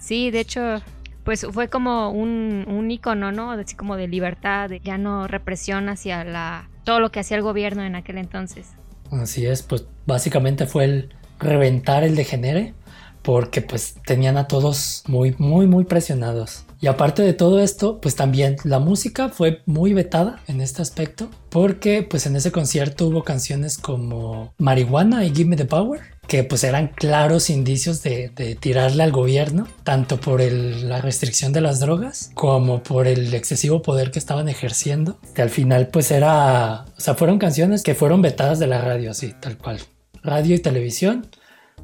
[0.00, 0.82] Sí, de hecho,
[1.24, 3.52] pues fue como un, un icono, ¿no?
[3.52, 7.42] Así como de libertad, de ya no represión hacia la todo lo que hacía el
[7.42, 8.72] gobierno en aquel entonces.
[9.12, 12.74] Así es, pues básicamente fue el reventar el degenere
[13.22, 16.64] porque pues tenían a todos muy, muy, muy presionados.
[16.82, 21.30] Y aparte de todo esto, pues también la música fue muy vetada en este aspecto
[21.48, 26.42] porque pues en ese concierto hubo canciones como Marihuana y Give Me the Power que
[26.44, 31.60] pues eran claros indicios de, de tirarle al gobierno, tanto por el- la restricción de
[31.60, 35.18] las drogas como por el excesivo poder que estaban ejerciendo.
[35.34, 39.10] Que al final pues era, o sea, fueron canciones que fueron vetadas de la radio,
[39.12, 39.78] así, tal cual.
[40.22, 41.26] Radio y televisión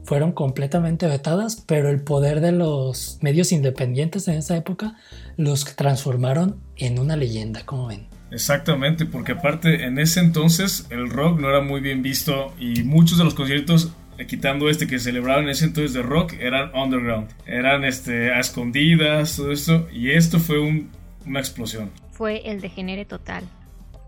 [0.05, 4.97] fueron completamente vetadas, pero el poder de los medios independientes en esa época
[5.37, 8.07] los transformaron en una leyenda, como ven.
[8.31, 13.19] Exactamente, porque aparte en ese entonces el rock no era muy bien visto y muchos
[13.19, 17.29] de los conciertos, eh, quitando este que celebraban en ese entonces de rock, eran underground,
[17.47, 20.91] eran este, a escondidas, todo esto, y esto fue un-
[21.27, 21.91] una explosión.
[22.13, 23.45] Fue el degenere total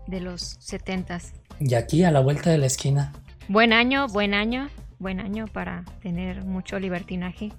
[0.07, 1.33] de los 70s.
[1.59, 3.13] Y aquí a la vuelta de la esquina,
[3.47, 4.69] Buen año, buen año,
[5.01, 7.51] buen año para tener mucho libertinaje.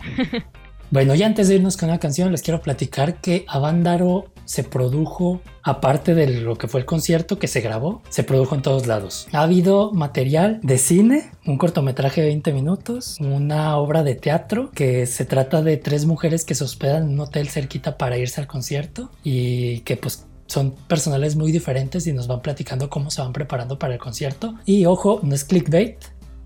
[0.88, 5.40] Bueno, y antes de irnos con la canción, les quiero platicar que Avándaro se produjo,
[5.64, 9.26] aparte de lo que fue el concierto que se grabó, se produjo en todos lados.
[9.32, 15.06] Ha habido material de cine, un cortometraje de 20 minutos, una obra de teatro que
[15.06, 18.46] se trata de tres mujeres que se hospedan en un hotel cerquita para irse al
[18.46, 23.32] concierto y que pues son personales muy diferentes y nos van platicando cómo se van
[23.32, 24.54] preparando para el concierto.
[24.64, 25.96] Y ojo, no es clickbait,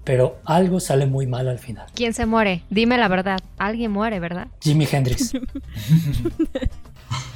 [0.04, 1.86] pero algo sale muy mal al final.
[1.94, 2.62] ¿Quién se muere?
[2.70, 3.38] Dime la verdad.
[3.58, 4.48] Alguien muere, ¿verdad?
[4.60, 5.32] Jimi Hendrix.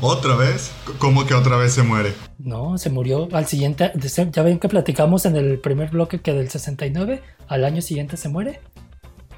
[0.01, 0.73] ¿Otra vez?
[0.99, 2.13] ¿Cómo que otra vez se muere?
[2.39, 3.93] No, se murió al siguiente.
[4.33, 8.29] Ya ven que platicamos en el primer bloque que del 69 al año siguiente se
[8.29, 8.61] muere.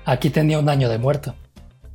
[0.05, 1.35] Aquí tenía un año de muerto.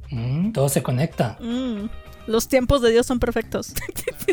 [0.09, 1.37] Mm, todo se conecta.
[1.39, 1.85] Mm,
[2.27, 3.73] los tiempos de Dios son perfectos.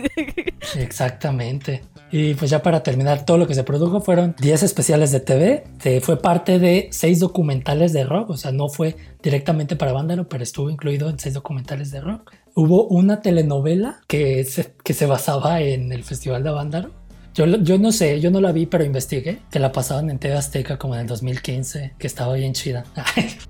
[0.77, 1.83] Exactamente.
[2.11, 5.65] Y pues ya para terminar, todo lo que se produjo fueron 10 especiales de TV.
[5.81, 8.31] Se fue parte de 6 documentales de rock.
[8.31, 12.33] O sea, no fue directamente para Vándalo, pero estuvo incluido en 6 documentales de rock.
[12.55, 16.91] Hubo una telenovela que se, que se basaba en el Festival de Vándalo.
[17.35, 20.35] Yo, yo no sé, yo no la vi, pero investigué que la pasaban en TV
[20.35, 22.85] Azteca como en el 2015, que estaba bien chida.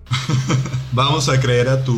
[0.92, 1.96] Vamos a creer a tu,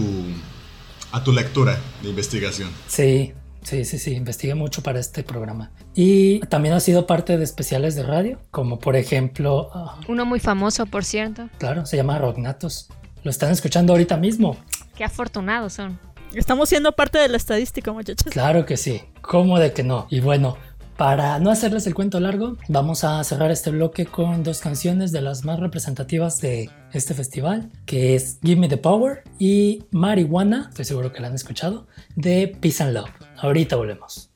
[1.12, 2.70] a tu lectura de investigación.
[2.86, 3.32] Sí,
[3.62, 5.70] sí, sí, sí, investigué mucho para este programa.
[5.94, 9.70] Y también ha sido parte de especiales de radio, como por ejemplo...
[9.74, 11.48] ah, Uno muy famoso, por cierto.
[11.58, 12.88] claro, se llama Rognatos.
[13.22, 14.56] Lo están escuchando ahorita mismo.
[14.96, 15.98] Qué afortunados son.
[16.34, 18.32] Estamos siendo parte de la estadística, muchachos.
[18.32, 19.02] Claro que sí.
[19.20, 20.06] ¿Cómo de que no?
[20.10, 20.56] Y bueno,
[21.00, 25.22] para no hacerles el cuento largo, vamos a cerrar este bloque con dos canciones de
[25.22, 30.84] las más representativas de este festival, que es Give Me the Power y Marihuana, estoy
[30.84, 31.86] seguro que la han escuchado,
[32.16, 33.08] de Peace and Love.
[33.38, 34.29] Ahorita volvemos.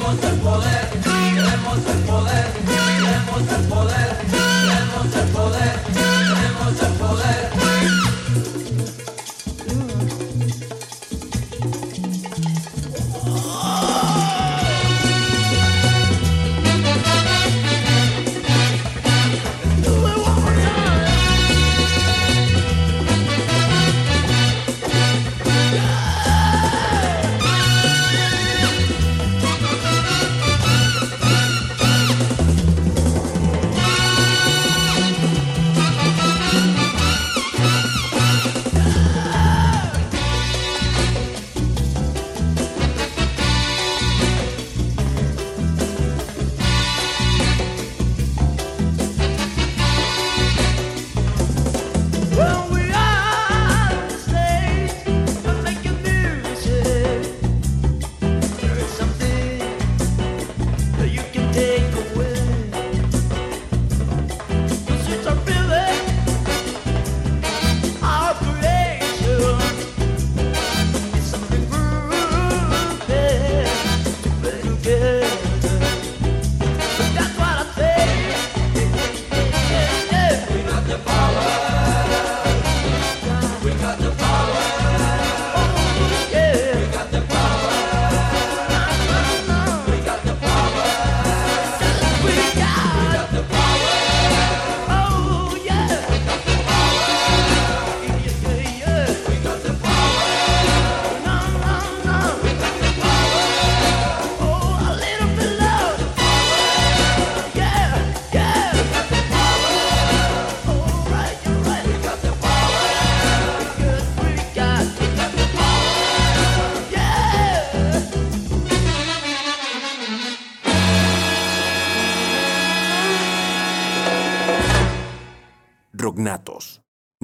[0.00, 0.33] cosa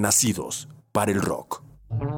[0.01, 1.63] nacidos para el rock.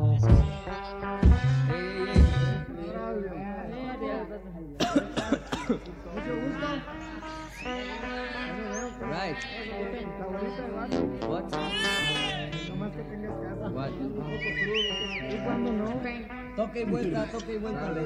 [16.57, 17.93] Toque y vuelta, toque y vuelta.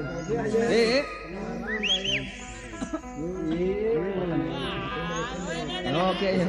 [0.69, 0.99] ¿Eh?
[0.99, 1.05] eh.
[5.91, 6.43] No, que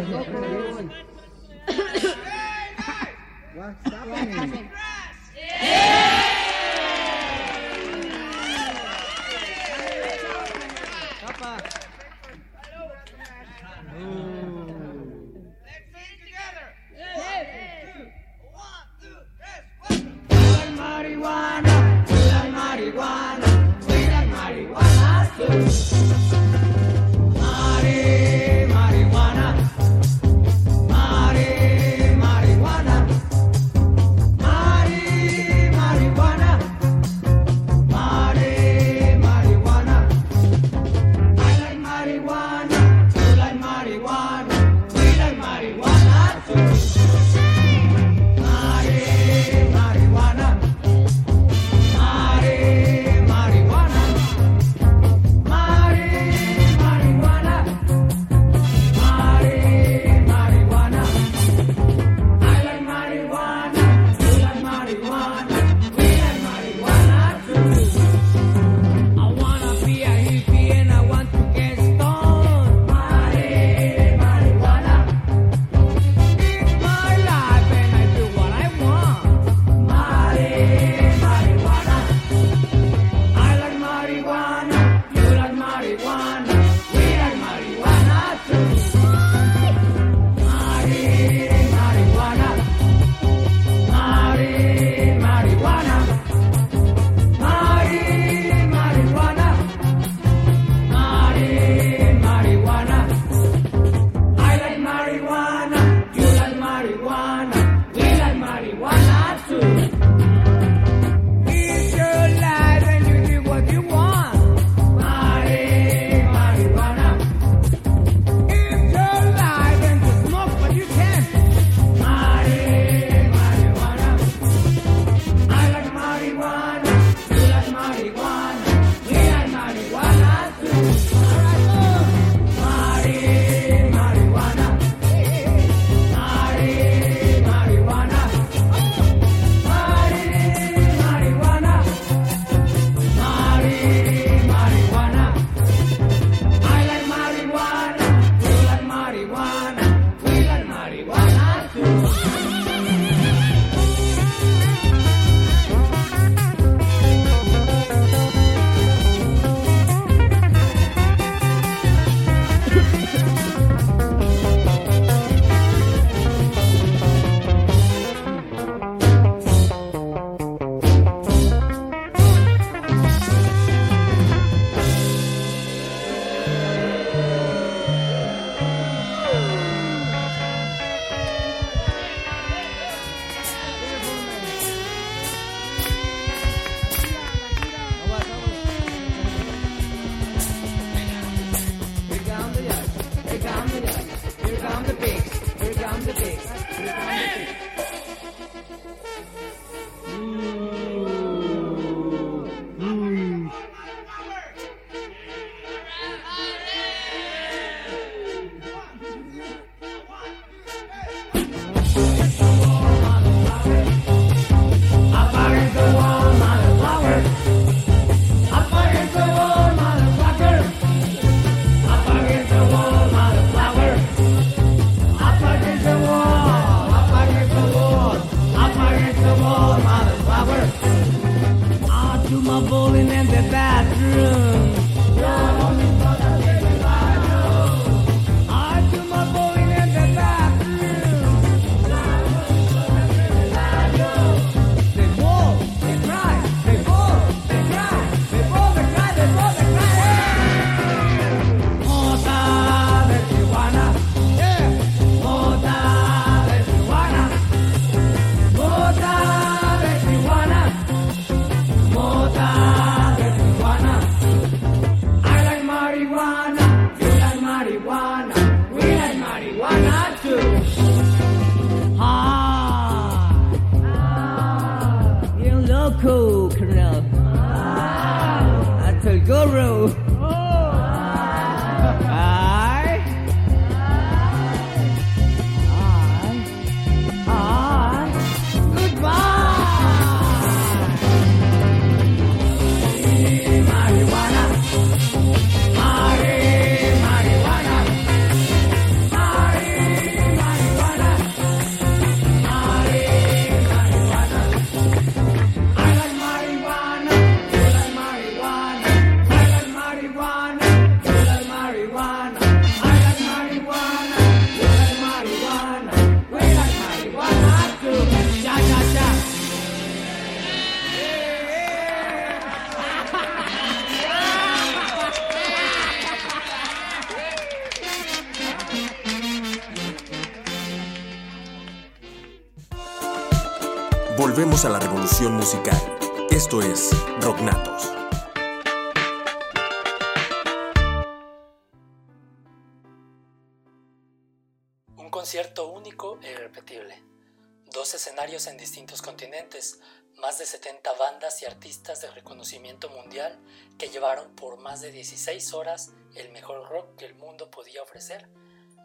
[348.28, 349.80] en distintos continentes,
[350.16, 353.40] más de 70 bandas y artistas de reconocimiento mundial
[353.78, 358.28] que llevaron por más de 16 horas el mejor rock que el mundo podía ofrecer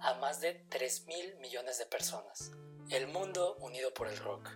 [0.01, 2.51] a más de 3 mil millones de personas.
[2.89, 4.49] El mundo unido por el rock.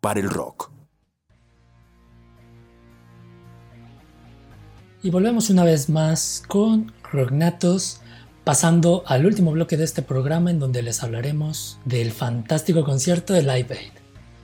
[0.00, 0.70] Para el rock.
[5.02, 8.00] Y volvemos una vez más con Rognatos,
[8.44, 13.42] pasando al último bloque de este programa en donde les hablaremos del fantástico concierto de
[13.42, 13.92] Live Aid,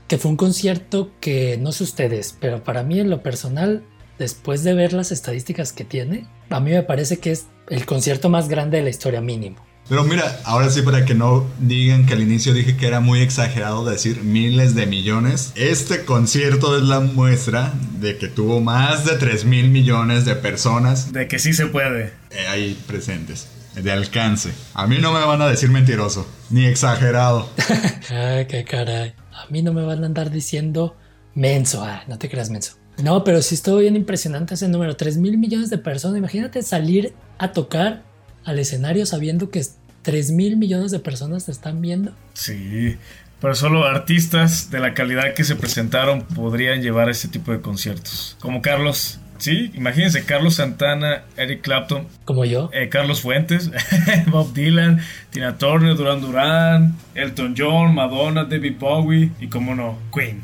[0.09, 3.82] que fue un concierto que no sé ustedes, pero para mí en lo personal,
[4.19, 8.31] después de ver las estadísticas que tiene, a mí me parece que es el concierto
[8.31, 9.69] más grande de la historia mínimo.
[9.91, 13.21] Pero mira, ahora sí para que no digan que al inicio dije que era muy
[13.23, 19.17] exagerado decir miles de millones, este concierto es la muestra de que tuvo más de
[19.17, 22.12] 3 mil millones de personas De que sí se puede.
[22.31, 24.53] eh, ahí presentes, de alcance.
[24.75, 27.51] A mí no me van a decir mentiroso, ni exagerado.
[28.11, 29.15] Ay, qué caray.
[29.33, 30.97] A mí no me van a andar diciendo
[31.35, 31.83] menso.
[31.83, 32.75] Ah, no te creas menso.
[33.03, 34.95] No, pero sí estuvo bien impresionante ese número.
[34.95, 36.17] 3 mil millones de personas.
[36.19, 38.05] Imagínate salir a tocar
[38.45, 39.62] al escenario sabiendo que
[40.02, 42.12] 3 mil millones de personas te están viendo.
[42.35, 42.97] Sí,
[43.40, 48.36] pero solo artistas de la calidad que se presentaron podrían llevar este tipo de conciertos.
[48.40, 52.70] Como Carlos, sí, imagínense Carlos Santana, Eric Clapton, Como yo.
[52.72, 53.70] eh, Carlos Fuentes,
[54.31, 55.01] Bob Dylan,
[55.31, 60.40] Tina Turner, Duran Duran, Elton John, Madonna, David Bowie y como no, Queen,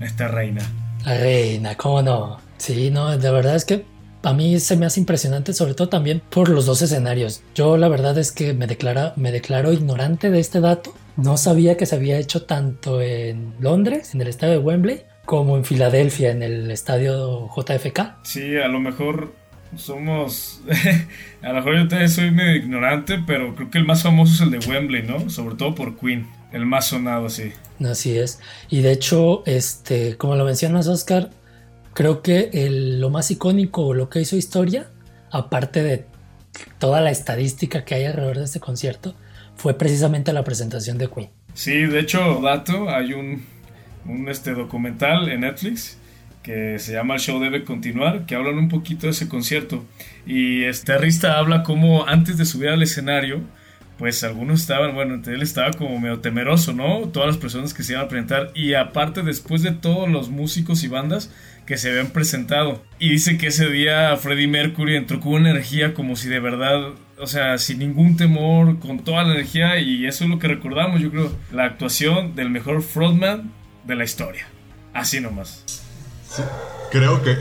[0.00, 0.62] esta reina.
[1.04, 2.40] La reina, ¿cómo no?
[2.58, 3.84] Sí, no, de verdad es que
[4.22, 7.42] a mí se me hace impresionante, sobre todo también por los dos escenarios.
[7.54, 10.94] Yo la verdad es que me, declara, me declaro ignorante de este dato.
[11.16, 15.56] No sabía que se había hecho tanto en Londres, en el estadio de Wembley, como
[15.56, 18.16] en Filadelfia, en el estadio JFK.
[18.22, 19.32] Sí, a lo mejor
[19.76, 20.62] somos.
[21.42, 24.40] a lo mejor yo también soy medio ignorante, pero creo que el más famoso es
[24.40, 25.28] el de Wembley, ¿no?
[25.30, 26.26] Sobre todo por Queen.
[26.52, 27.52] El más sonado, sí.
[27.82, 28.38] Así es.
[28.68, 31.30] Y de hecho, este, como lo mencionas, Oscar,
[31.94, 34.86] creo que el- lo más icónico o lo que hizo historia,
[35.30, 36.04] aparte de
[36.78, 39.14] toda la estadística que hay alrededor de este concierto,
[39.56, 41.30] fue precisamente la presentación de Queen.
[41.54, 43.44] Sí, de hecho, dato, hay un,
[44.06, 45.98] un este, documental en Netflix
[46.42, 49.84] que se llama El Show Debe Continuar, que hablan un poquito de ese concierto.
[50.26, 53.40] Y este Rista habla como antes de subir al escenario,
[53.96, 57.02] pues algunos estaban, bueno, él estaba como medio temeroso, ¿no?
[57.10, 58.50] Todas las personas que se iban a presentar.
[58.56, 61.30] Y aparte, después de todos los músicos y bandas
[61.66, 62.82] que se habían presentado.
[62.98, 66.92] Y dice que ese día Freddie Mercury entró con una energía como si de verdad,
[67.18, 69.78] o sea, sin ningún temor, con toda la energía.
[69.78, 73.52] Y eso es lo que recordamos, yo creo, la actuación del mejor frontman
[73.84, 74.46] de la historia.
[74.92, 75.64] Así nomás.
[76.90, 77.36] Creo que...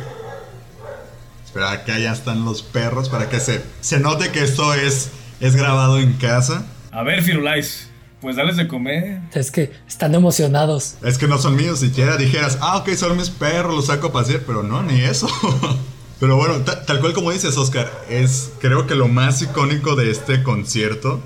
[1.45, 5.11] Espera, acá ya están los perros para que se, se note que esto es,
[5.41, 6.65] es grabado en casa.
[6.91, 7.91] A ver, Firulais,
[8.22, 9.22] pues dales de comer.
[9.34, 10.95] Es que están emocionados.
[11.03, 14.11] Es que no son míos, siquiera dijeras, ah, ok, son mis perros, los saco a
[14.14, 15.27] pasear, pero no, ni eso.
[16.19, 20.11] pero bueno, ta- tal cual como dices, Oscar, es creo que lo más icónico de
[20.11, 21.19] este concierto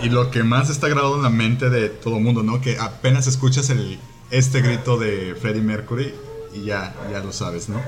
[0.00, 2.60] y lo que más está grabado en la mente de todo el mundo, ¿no?
[2.60, 3.98] Que apenas escuchas el,
[4.30, 6.14] este grito de Freddie Mercury
[6.54, 7.80] y ya, ya lo sabes, ¿no?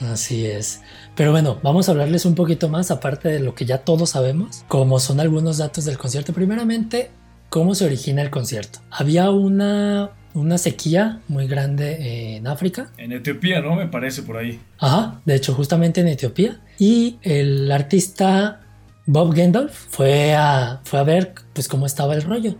[0.00, 0.80] Así es.
[1.14, 4.64] Pero bueno, vamos a hablarles un poquito más, aparte de lo que ya todos sabemos,
[4.66, 6.32] como son algunos datos del concierto.
[6.32, 7.10] Primeramente,
[7.50, 8.78] cómo se origina el concierto.
[8.90, 12.90] Había una, una sequía muy grande en África.
[12.96, 13.76] En Etiopía, ¿no?
[13.76, 14.58] Me parece por ahí.
[14.78, 16.60] Ajá, de hecho, justamente en Etiopía.
[16.78, 18.62] Y el artista
[19.04, 22.54] Bob Geldof fue a, fue a ver pues, cómo estaba el rollo.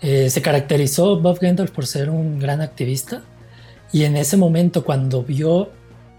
[0.00, 3.22] Eh, se caracterizó Bob Geldof por ser un gran activista.
[3.92, 5.70] Y en ese momento, cuando vio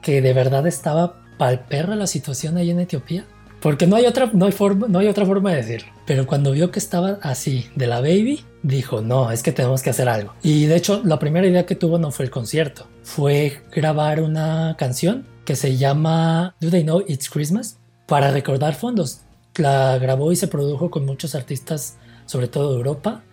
[0.02, 3.26] que de verdad estaba pal perra la situación ahí en Etiopía,
[3.61, 5.91] porque no hay otra, no hay forma, no hay otra forma de decirlo.
[6.06, 9.90] Pero cuando vio que estaba así de la baby, dijo, no, es que tenemos que
[9.90, 10.34] hacer algo.
[10.41, 14.76] Y de hecho, la primera idea que tuvo no fue el concierto, fue grabar una
[14.77, 19.22] canción que se llama Do They Know It's Christmas para recordar fondos.
[19.56, 23.23] La grabó y se produjo con muchos artistas, sobre todo de Europa.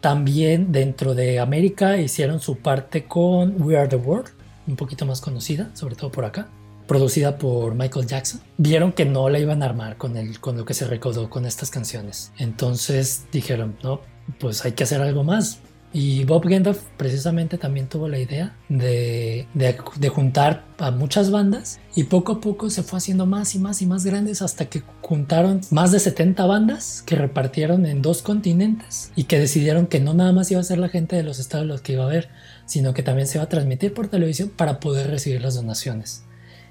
[0.00, 4.30] También dentro de América hicieron su parte con We Are the World,
[4.66, 6.48] un poquito más conocida, sobre todo por acá
[6.92, 10.86] producida por Michael Jackson, vieron que no la iban a armar con, lo que se
[10.86, 12.32] recaudó con estas canciones.
[12.36, 14.02] Entonces dijeron, no,
[14.38, 15.60] pues hay que hacer algo más.
[15.94, 21.80] Y Bob Geldof precisamente también tuvo la idea de, de, de, juntar a muchas bandas
[21.94, 24.82] y poco a poco se fue haciendo más y más y más grandes hasta que
[25.00, 30.12] juntaron más de 70 bandas que repartieron en dos continentes y que decidieron que no
[30.12, 32.28] nada más iba a ser la gente de los estados los que iba a ver,
[32.66, 36.24] sino que también se iba a transmitir por televisión para poder recibir las donaciones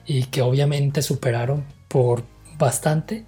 [0.06, 2.24] y que obviamente superaron por
[2.58, 3.26] bastante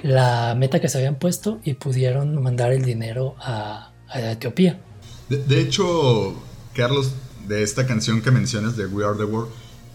[0.00, 4.80] la meta que se habían puesto y pudieron mandar el dinero a, a Etiopía.
[5.28, 6.34] De, de, hecho,
[6.74, 7.12] Carlos,
[7.48, 9.50] de esta canción que mencionas de We Are the World,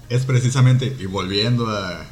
[0.09, 2.05] es precisamente, y volviendo a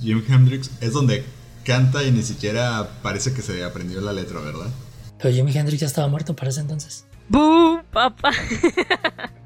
[0.00, 1.24] Jim Hendrix, es donde
[1.64, 4.66] canta y ni siquiera parece que se aprendió la letra, ¿verdad?
[5.18, 7.06] Pero Jimi Hendrix ya estaba muerto para ese entonces.
[7.28, 8.32] ¡Bú, papá!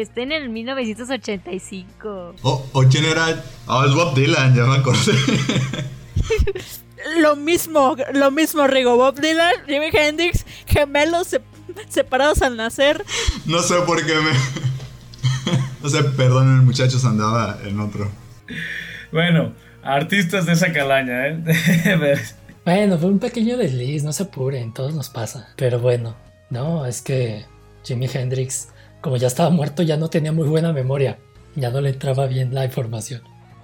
[0.00, 2.34] Está en el 1985.
[2.42, 3.42] ¿O, o quién era?
[3.66, 5.12] Ah, es Bob Dylan, ya me acordé.
[7.20, 8.96] Lo mismo, lo mismo, Rigo.
[8.96, 11.40] Bob Dylan, Jimi Hendrix, gemelos se-
[11.88, 13.04] separados al nacer.
[13.46, 14.30] No sé por qué me.
[15.82, 18.10] No sé, perdonen, muchachos, andaba en otro.
[19.12, 19.52] Bueno,
[19.82, 22.16] artistas de esa calaña, ¿eh?
[22.64, 25.48] Bueno, fue un pequeño desliz, no se apuren, todos nos pasa.
[25.56, 26.16] Pero bueno,
[26.50, 27.46] no, es que
[27.84, 28.68] Jimi Hendrix,
[29.00, 31.18] como ya estaba muerto, ya no tenía muy buena memoria.
[31.56, 33.22] Ya no le entraba bien la información.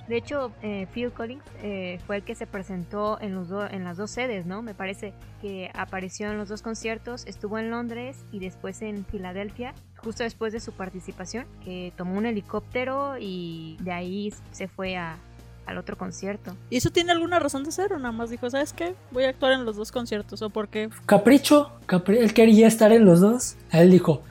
[0.08, 3.84] De hecho, eh, Phil Collins eh, fue el que se presentó en, los do- en
[3.84, 4.60] las dos sedes, ¿no?
[4.60, 9.72] Me parece que apareció en los dos conciertos, estuvo en Londres y después en Filadelfia,
[9.96, 15.16] justo después de su participación, que tomó un helicóptero y de ahí se fue a-
[15.64, 16.54] al otro concierto.
[16.68, 18.94] ¿Y eso tiene alguna razón de ser o nada más dijo, ¿sabes qué?
[19.10, 20.90] Voy a actuar en los dos conciertos o por qué?
[21.06, 23.56] Capricho, capri- él quería estar en los dos.
[23.72, 24.22] Él dijo,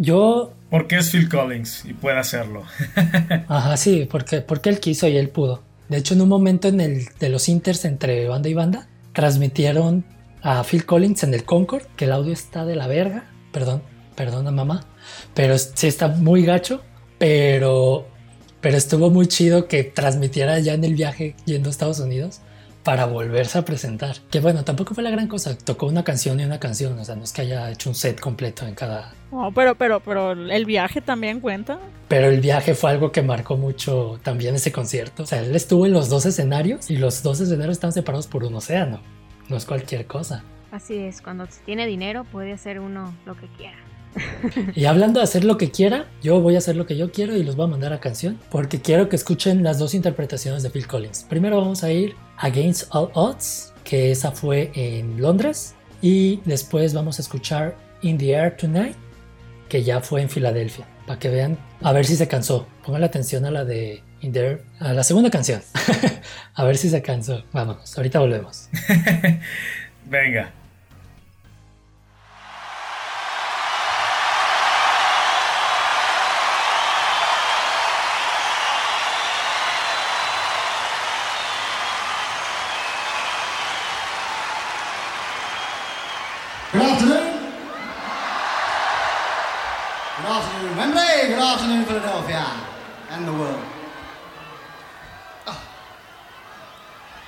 [0.00, 2.64] yo Porque es Phil Collins y puede hacerlo.
[3.48, 5.62] Ajá, sí, porque, porque él quiso y él pudo.
[5.88, 10.04] De hecho, en un momento en el de los inters entre banda y banda, transmitieron
[10.42, 13.24] a Phil Collins en el Concord, que el audio está de la verga.
[13.52, 13.82] Perdón,
[14.16, 14.86] perdona mamá.
[15.34, 16.82] Pero sí está muy gacho.
[17.18, 18.06] Pero,
[18.62, 22.40] pero estuvo muy chido que transmitiera ya en el viaje yendo a Estados Unidos
[22.82, 24.16] para volverse a presentar.
[24.30, 25.56] Que bueno, tampoco fue la gran cosa.
[25.56, 26.98] Tocó una canción y una canción.
[26.98, 30.00] O sea, no es que haya hecho un set completo en cada, No, pero, pero,
[30.00, 31.78] pero el viaje también cuenta.
[32.08, 35.24] pero el viaje fue algo que marcó mucho también ese concierto.
[35.24, 38.44] O sea, él estuvo en los dos escenarios y los dos escenarios están separados por
[38.44, 39.00] un océano.
[39.48, 40.42] No es cualquier cosa.
[40.72, 43.76] Así es, cuando se tiene dinero puede hacer uno lo que quiera.
[44.74, 47.36] Y hablando de hacer lo que quiera, yo voy a hacer lo que yo quiero
[47.36, 50.70] y los voy a mandar a canción porque quiero que escuchen las dos interpretaciones de
[50.70, 51.24] Phil Collins.
[51.28, 57.18] Primero vamos a ir Against All Odds, que esa fue en Londres, y después vamos
[57.18, 58.96] a escuchar In the Air Tonight,
[59.68, 62.66] que ya fue en Filadelfia, para que vean, a ver si se cansó.
[62.84, 65.62] Pongan atención a la de In the Air, a la segunda canción,
[66.54, 67.44] a ver si se cansó.
[67.52, 68.68] Vámonos, ahorita volvemos.
[70.06, 70.59] Venga.
[93.20, 93.64] And the world.
[95.46, 95.62] Ah.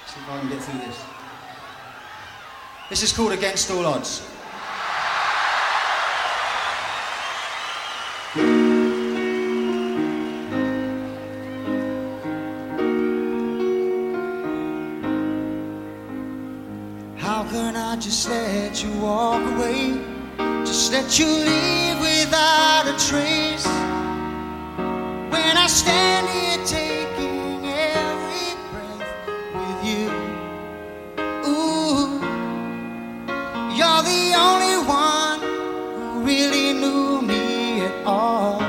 [0.07, 1.05] See if I can get through this.
[2.89, 4.27] This is called Against All Odds.
[17.19, 20.01] How can I just let you walk away?
[20.65, 23.92] Just let you leave without a trace.
[25.73, 29.09] Stand here taking every breath
[29.55, 30.07] with you.
[31.49, 32.21] Ooh,
[33.79, 38.61] you're the only one who really knew me at all.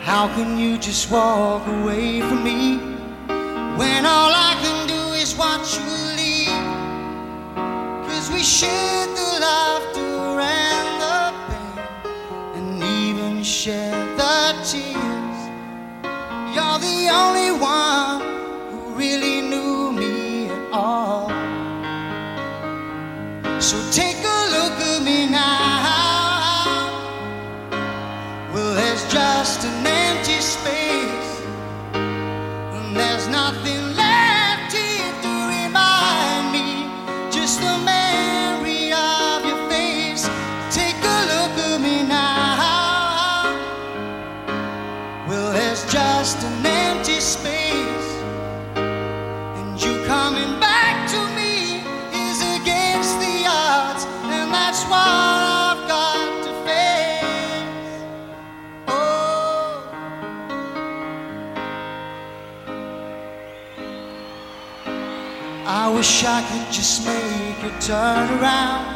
[0.00, 2.78] How can you just walk away from me?
[3.76, 5.84] When all I can do is watch you
[6.16, 6.64] leave
[8.08, 10.07] Cause we shared the laughter
[14.70, 15.40] tears.
[16.54, 18.20] You're the only one
[18.70, 21.28] who really knew me at all.
[23.60, 24.87] So take a look
[67.80, 68.87] turn around,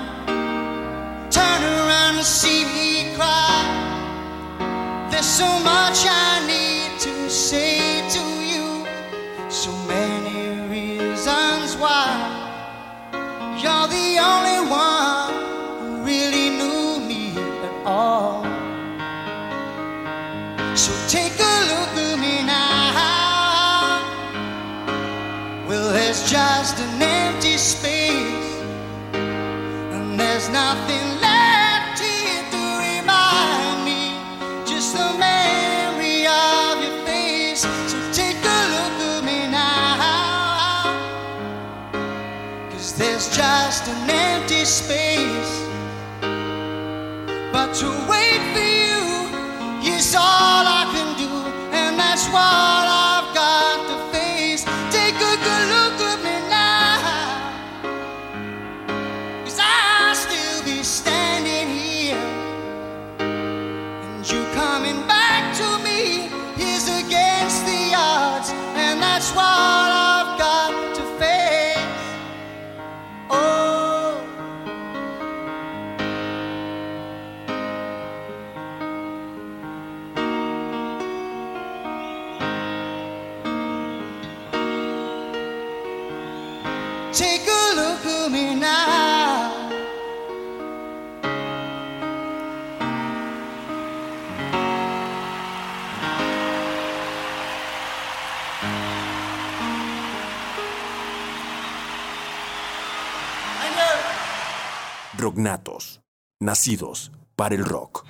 [106.41, 108.05] nacidos para el rock.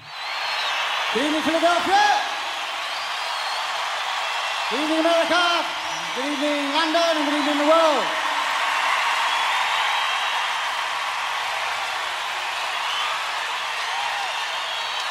[1.12, 1.94] Philadelphia!
[1.94, 2.32] ¿eh?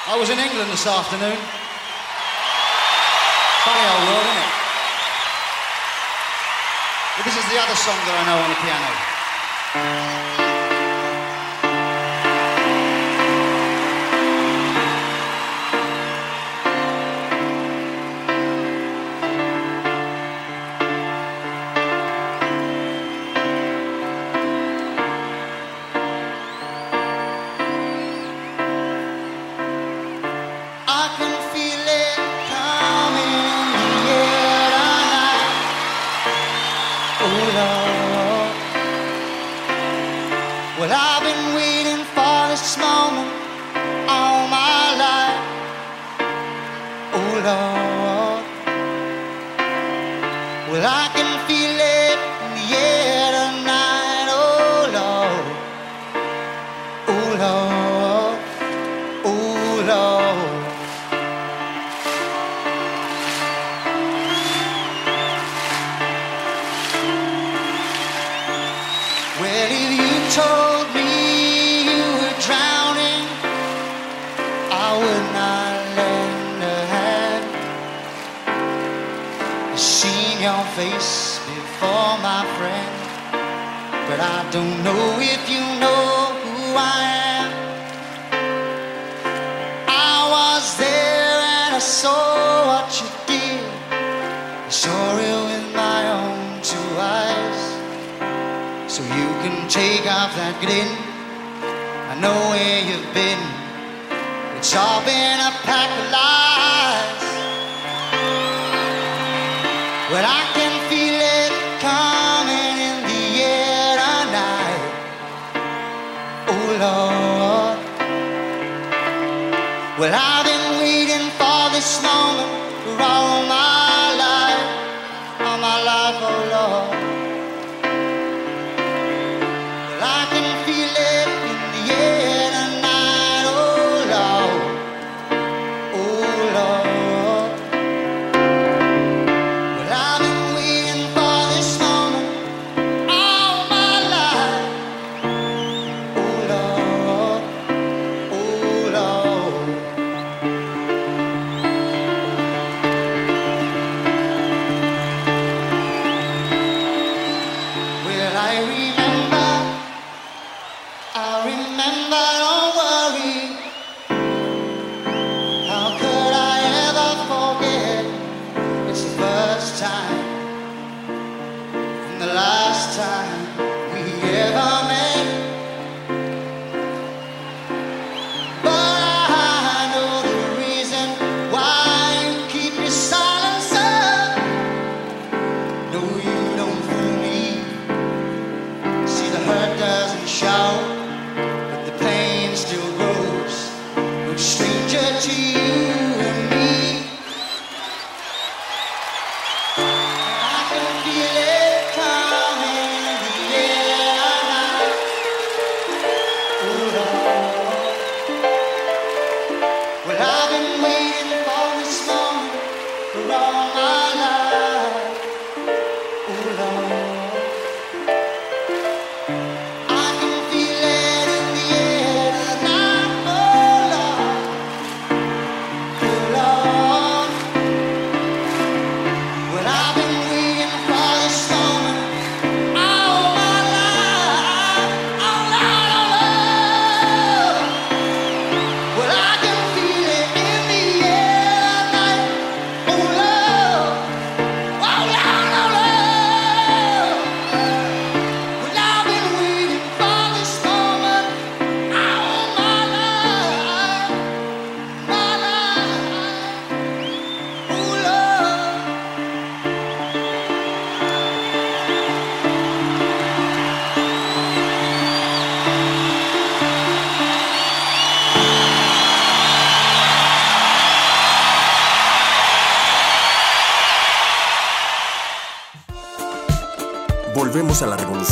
[0.08, 1.38] I was in England this afternoon.
[3.64, 4.52] Funny old world, isn't it?
[7.18, 10.41] But this is the other song that I know on the piano.
[50.84, 51.31] I can
[84.52, 87.04] don't know if you know who I
[87.40, 87.52] am.
[89.88, 93.64] I was there and I saw what you did.
[93.92, 97.62] I saw it with my own two eyes.
[98.92, 100.92] So you can take off that grin.
[102.12, 103.40] I know where you've been.
[104.58, 106.41] It's all been a pack of lies.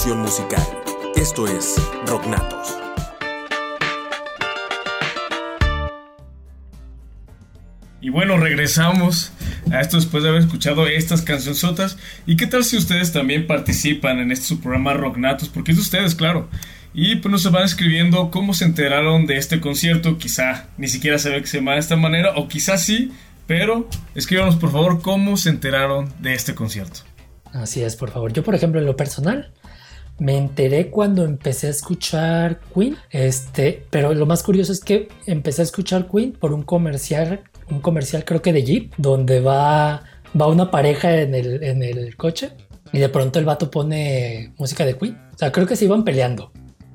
[0.07, 0.65] Musical.
[1.17, 1.75] Esto es
[2.07, 2.77] Rocknatos.
[7.99, 9.33] Y bueno, regresamos
[9.71, 11.97] a esto después de haber escuchado estas cancionzotas.
[12.25, 15.49] ¿Y qué tal si ustedes también participan en este su programa Rocknatos?
[15.49, 16.49] Porque es de ustedes, claro.
[16.93, 20.17] Y pues nos van escribiendo cómo se enteraron de este concierto.
[20.17, 23.11] Quizá ni siquiera sabe que se llama de esta manera, o quizá sí,
[23.47, 27.01] pero escríbanos por favor cómo se enteraron de este concierto.
[27.53, 28.31] Así es, por favor.
[28.31, 29.51] Yo, por ejemplo, en lo personal,
[30.19, 32.97] me enteré cuando empecé a escuchar Queen.
[33.09, 37.81] Este, pero lo más curioso es que empecé a escuchar Queen por un comercial, un
[37.81, 40.03] comercial creo que de Jeep, donde va,
[40.39, 42.51] va una pareja en el, en el coche
[42.91, 45.17] y de pronto el vato pone música de Queen.
[45.33, 46.51] O sea, creo que se iban peleando.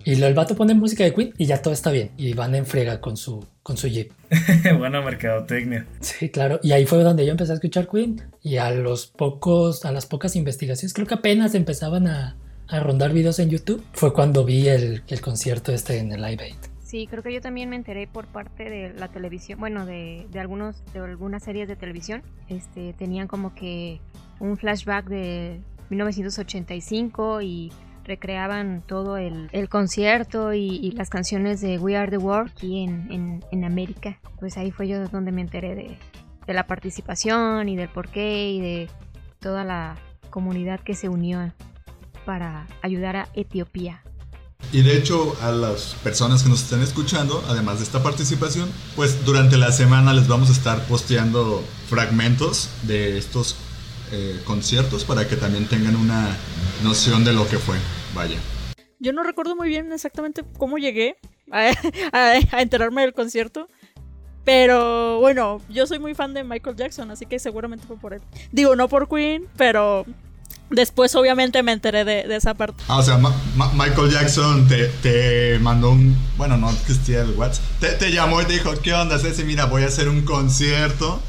[0.07, 2.11] Y el vato pone música de Queen y ya todo está bien.
[2.19, 4.13] Y van en frega con su, con su Jeep.
[4.79, 5.87] Buena mercadotecnia.
[6.01, 6.61] Sí, claro.
[6.63, 8.21] Y ahí fue donde yo empecé a escuchar Queen.
[8.43, 12.37] Y a los pocos, a las pocas investigaciones, creo que apenas empezaban a,
[12.75, 13.85] a rondar videos en YouTube.
[13.93, 16.57] Fue cuando vi el, el concierto este en el Live Aid.
[16.83, 20.41] Sí, creo que yo también me enteré por parte de la televisión, bueno, de, de
[20.41, 22.23] algunos, de algunas series de televisión.
[22.49, 24.01] Este, tenían como que
[24.39, 25.61] un flashback de
[25.91, 27.73] 1985 y
[28.05, 33.11] recreaban todo el, el concierto y, las canciones de We Are the World aquí en,
[33.11, 34.19] en, en América.
[34.39, 35.97] Pues ahí fue yo donde me enteré de,
[36.47, 38.91] de la participación y del porqué y de
[39.41, 39.97] toda la
[40.31, 41.41] comunidad que se unió
[42.25, 44.03] para ayudar a Etiopía.
[44.73, 49.25] Y de hecho, a las personas que nos están escuchando, además de esta participación, pues
[49.25, 53.57] durante la semana les vamos a estar posteando fragmentos de estos
[54.11, 56.35] eh, conciertos para que también tengan una
[56.83, 57.77] noción de lo que fue.
[58.15, 58.39] Vaya.
[59.01, 61.17] Yo no recuerdo muy bien exactamente cómo llegué
[61.51, 61.71] a,
[62.13, 63.69] a- a enterarme del concierto.
[64.45, 68.21] Pero bueno, yo soy muy fan de Michael Jackson, así que seguramente fue por él.
[68.53, 70.05] Digo, no por Queen, pero
[70.71, 72.83] después obviamente me enteré de, de esa parte.
[72.89, 76.17] Ah, o sea, Ma- Ma- Michael Jackson te, te mandó un.
[76.37, 77.65] Bueno, no existía el WhatsApp.
[77.81, 79.45] Te, te llamó y te dijo: ¿Qué onda, Ceci?
[79.45, 81.21] Mira, voy a hacer un concierto.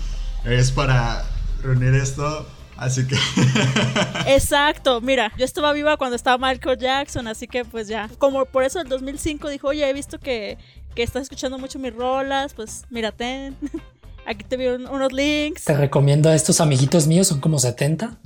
[0.46, 1.24] Es para
[1.64, 2.48] reunir esto.
[2.78, 3.16] Así que.
[4.28, 8.10] Exacto, mira, yo estaba viva cuando estaba Michael Jackson, así que pues ya.
[8.18, 10.58] Como por eso el 2005 dijo, oye, he visto que,
[10.94, 13.54] que estás escuchando mucho mis rolas, pues mírate.
[14.28, 15.66] Aquí te vi un- unos links.
[15.66, 18.18] Te recomiendo a estos amiguitos míos, son como 70.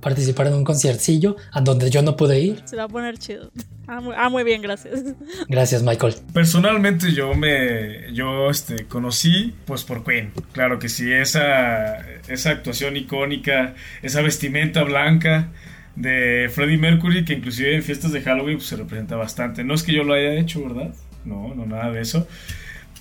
[0.00, 2.62] Participar en un conciertillo a donde yo no pude ir.
[2.64, 3.50] Se va a poner chido.
[3.86, 5.00] Ah, muy, ah, muy bien, gracias.
[5.48, 6.14] Gracias, Michael.
[6.32, 10.32] Personalmente yo me yo este conocí pues por Queen.
[10.52, 11.98] Claro que sí, esa
[12.28, 15.48] esa actuación icónica, esa vestimenta blanca
[15.96, 19.64] de Freddie Mercury que inclusive en fiestas de Halloween pues, se representa bastante.
[19.64, 20.94] No es que yo lo haya hecho, ¿verdad?
[21.24, 22.26] No, no nada de eso.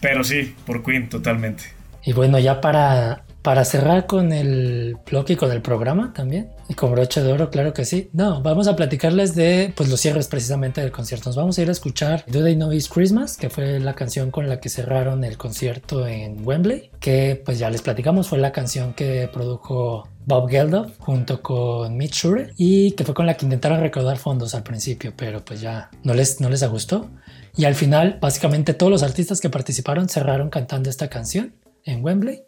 [0.02, 1.64] Pero sí, por Queen totalmente.
[2.04, 6.74] Y bueno, ya para, para cerrar con el blog y con el programa también, y
[6.74, 8.10] con broche de oro, claro que sí.
[8.14, 11.30] No, vamos a platicarles de pues los cierres precisamente del concierto.
[11.30, 14.30] Nos vamos a ir a escuchar Do They Know It's Christmas, que fue la canción
[14.30, 18.52] con la que cerraron el concierto en Wembley, que pues ya les platicamos, fue la
[18.52, 23.46] canción que produjo Bob Geldof junto con Mitch Shure y que fue con la que
[23.46, 27.10] intentaron recaudar fondos al principio, pero pues ya no les, no les gustó.
[27.56, 32.44] Y al final, básicamente todos los artistas que participaron cerraron cantando esta canción en Wembley.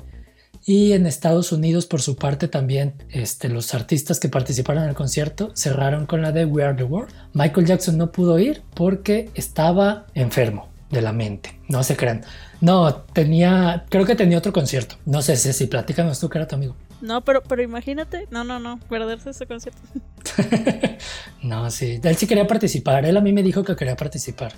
[0.66, 4.96] Y en Estados Unidos, por su parte, también este, los artistas que participaron en el
[4.96, 7.14] concierto cerraron con la de We Are the World.
[7.34, 11.60] Michael Jackson no pudo ir porque estaba enfermo de la mente.
[11.68, 12.24] No se crean.
[12.60, 14.98] No, tenía, creo que tenía otro concierto.
[15.06, 16.76] No sé si platícanos tú que era tu amigo.
[17.02, 19.82] No, pero, pero imagínate, no, no, no, perderse ese concierto.
[21.42, 23.04] No, sí, él sí quería participar.
[23.04, 24.54] Él a mí me dijo que quería participar.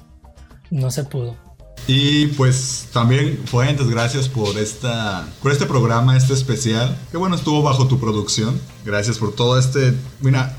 [0.70, 1.38] No se pudo.
[1.86, 6.98] Y pues también, Fuentes, gracias por esta por este programa, este especial.
[7.12, 8.60] Que bueno, estuvo bajo tu producción.
[8.86, 9.94] Gracias por todo este.
[10.22, 10.56] Mira,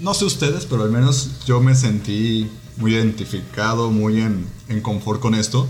[0.00, 5.20] no sé ustedes, pero al menos yo me sentí muy identificado, muy en, en confort
[5.20, 5.66] con esto.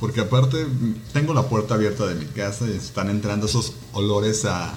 [0.00, 0.66] Porque aparte
[1.12, 4.74] tengo la puerta abierta de mi casa y están entrando esos olores a,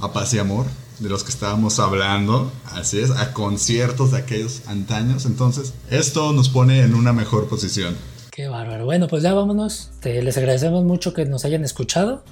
[0.00, 0.66] a paz y amor
[1.00, 2.52] de los que estábamos hablando.
[2.66, 5.26] Así es, a conciertos de aquellos antaños.
[5.26, 7.96] Entonces, esto nos pone en una mejor posición.
[8.34, 8.84] Qué bárbaro.
[8.84, 9.92] Bueno, pues ya vámonos.
[10.02, 12.24] Les agradecemos mucho que nos hayan escuchado.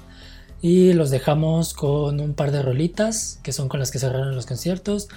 [0.61, 4.45] Y los dejamos con un par de rolitas que son con las que cerraron los
[4.45, 5.07] conciertos.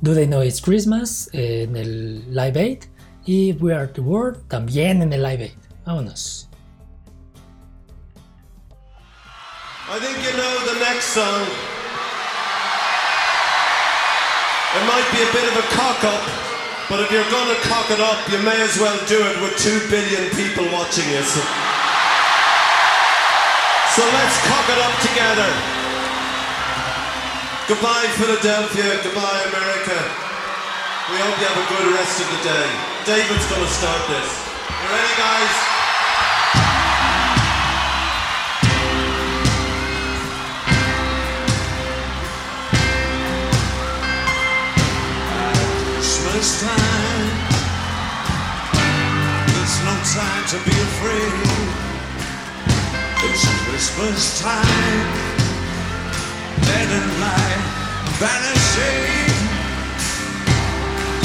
[0.00, 2.78] Do They Know It's Christmas en el Live Aid.
[3.24, 5.52] Y We Are the World también en el Live Aid.
[5.86, 6.48] Vámonos.
[9.88, 11.46] I think you know the next song.
[14.74, 16.20] It might be a bit of a cock up,
[16.88, 19.80] but if you're gonna cock it up, you may as well do it with two
[19.88, 21.22] billion people watching you.
[21.24, 21.40] So,
[23.96, 25.50] so let's cock it up together.
[27.64, 29.00] Goodbye, Philadelphia.
[29.00, 29.96] Goodbye, America.
[31.08, 32.68] We hope you have a good rest of the day.
[33.08, 34.30] David's gonna start this.
[34.68, 36.83] You ready, guys?
[46.34, 47.30] Christmas time.
[49.46, 51.46] There's no time to be afraid.
[53.22, 55.06] It's Christmas time.
[56.66, 57.62] Dead and light
[58.18, 59.30] vanishing.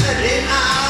[0.06, 0.89] And in our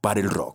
[0.00, 0.47] para el rock.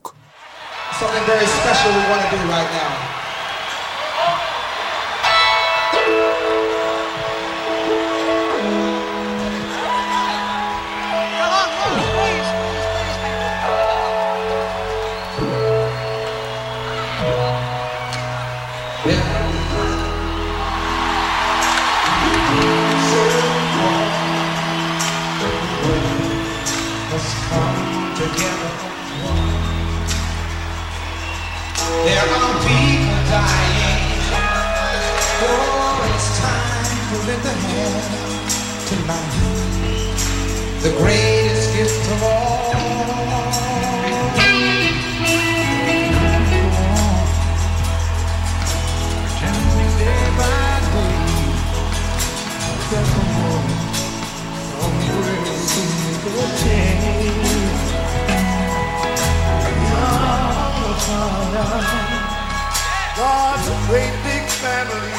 [63.16, 65.14] God's a great big family,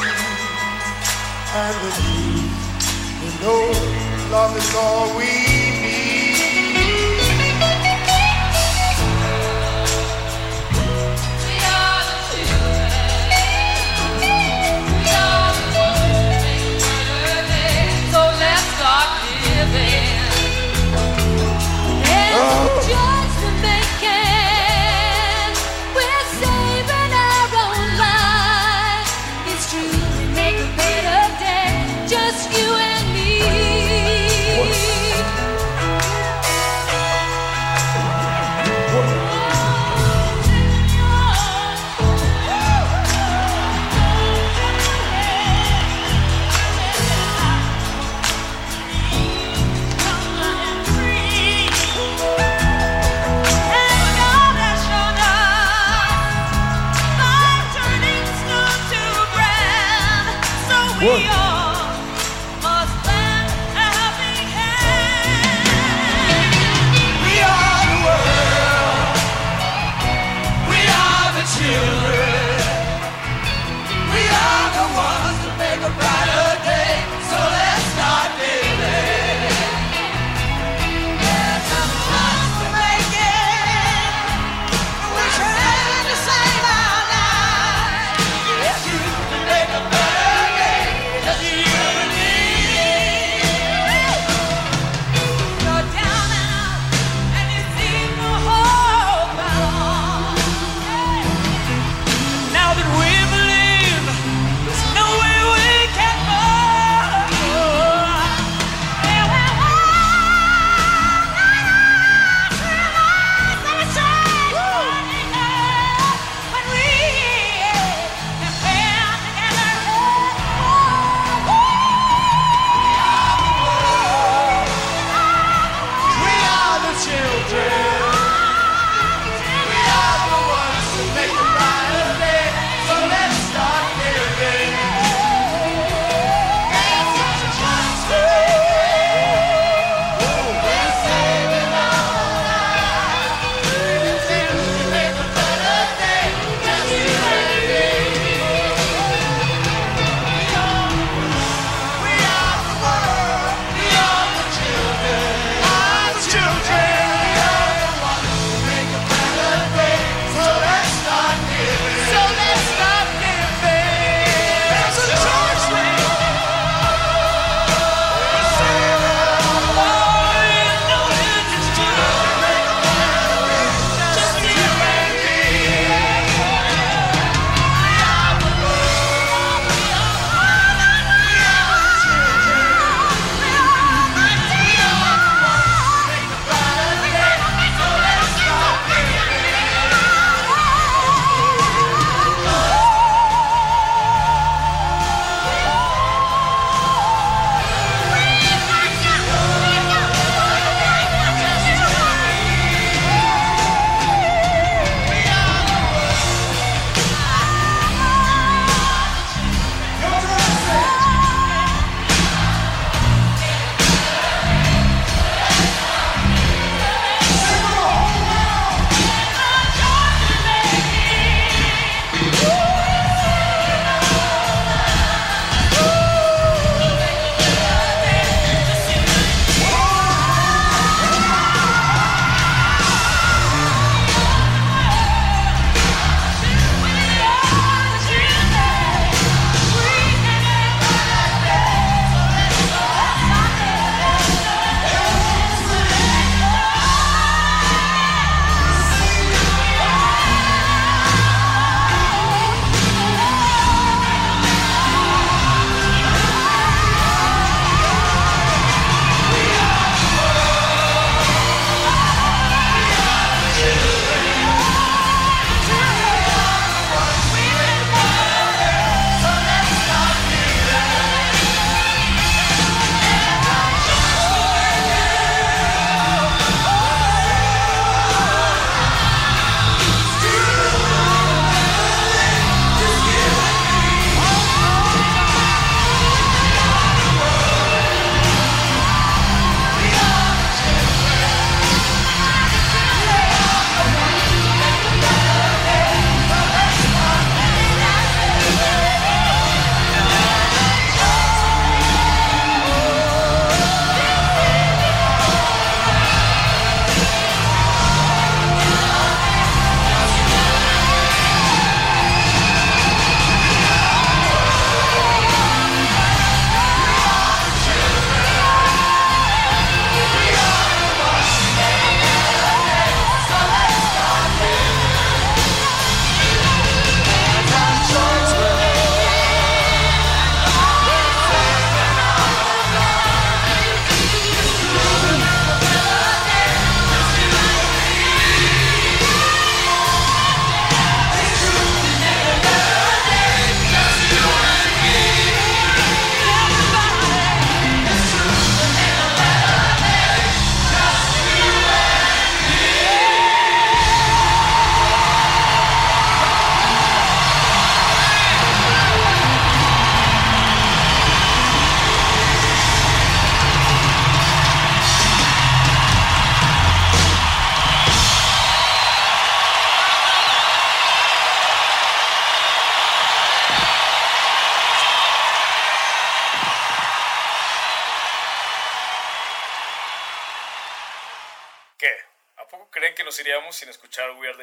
[1.55, 2.65] and the truth
[3.25, 3.63] you know,
[4.31, 5.64] love is all we.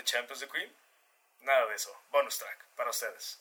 [0.02, 0.70] de Champions de Queen?
[1.42, 1.90] Nada de eso.
[2.10, 3.38] Bonus track para ustedes.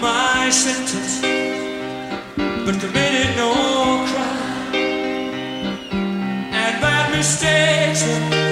[0.00, 1.20] my sentence,
[2.64, 4.74] but committed no crime.
[6.52, 8.45] And bad mistakes.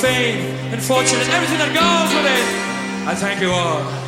[0.00, 3.08] fame and fortune and everything that goes with it.
[3.08, 4.07] I thank you all.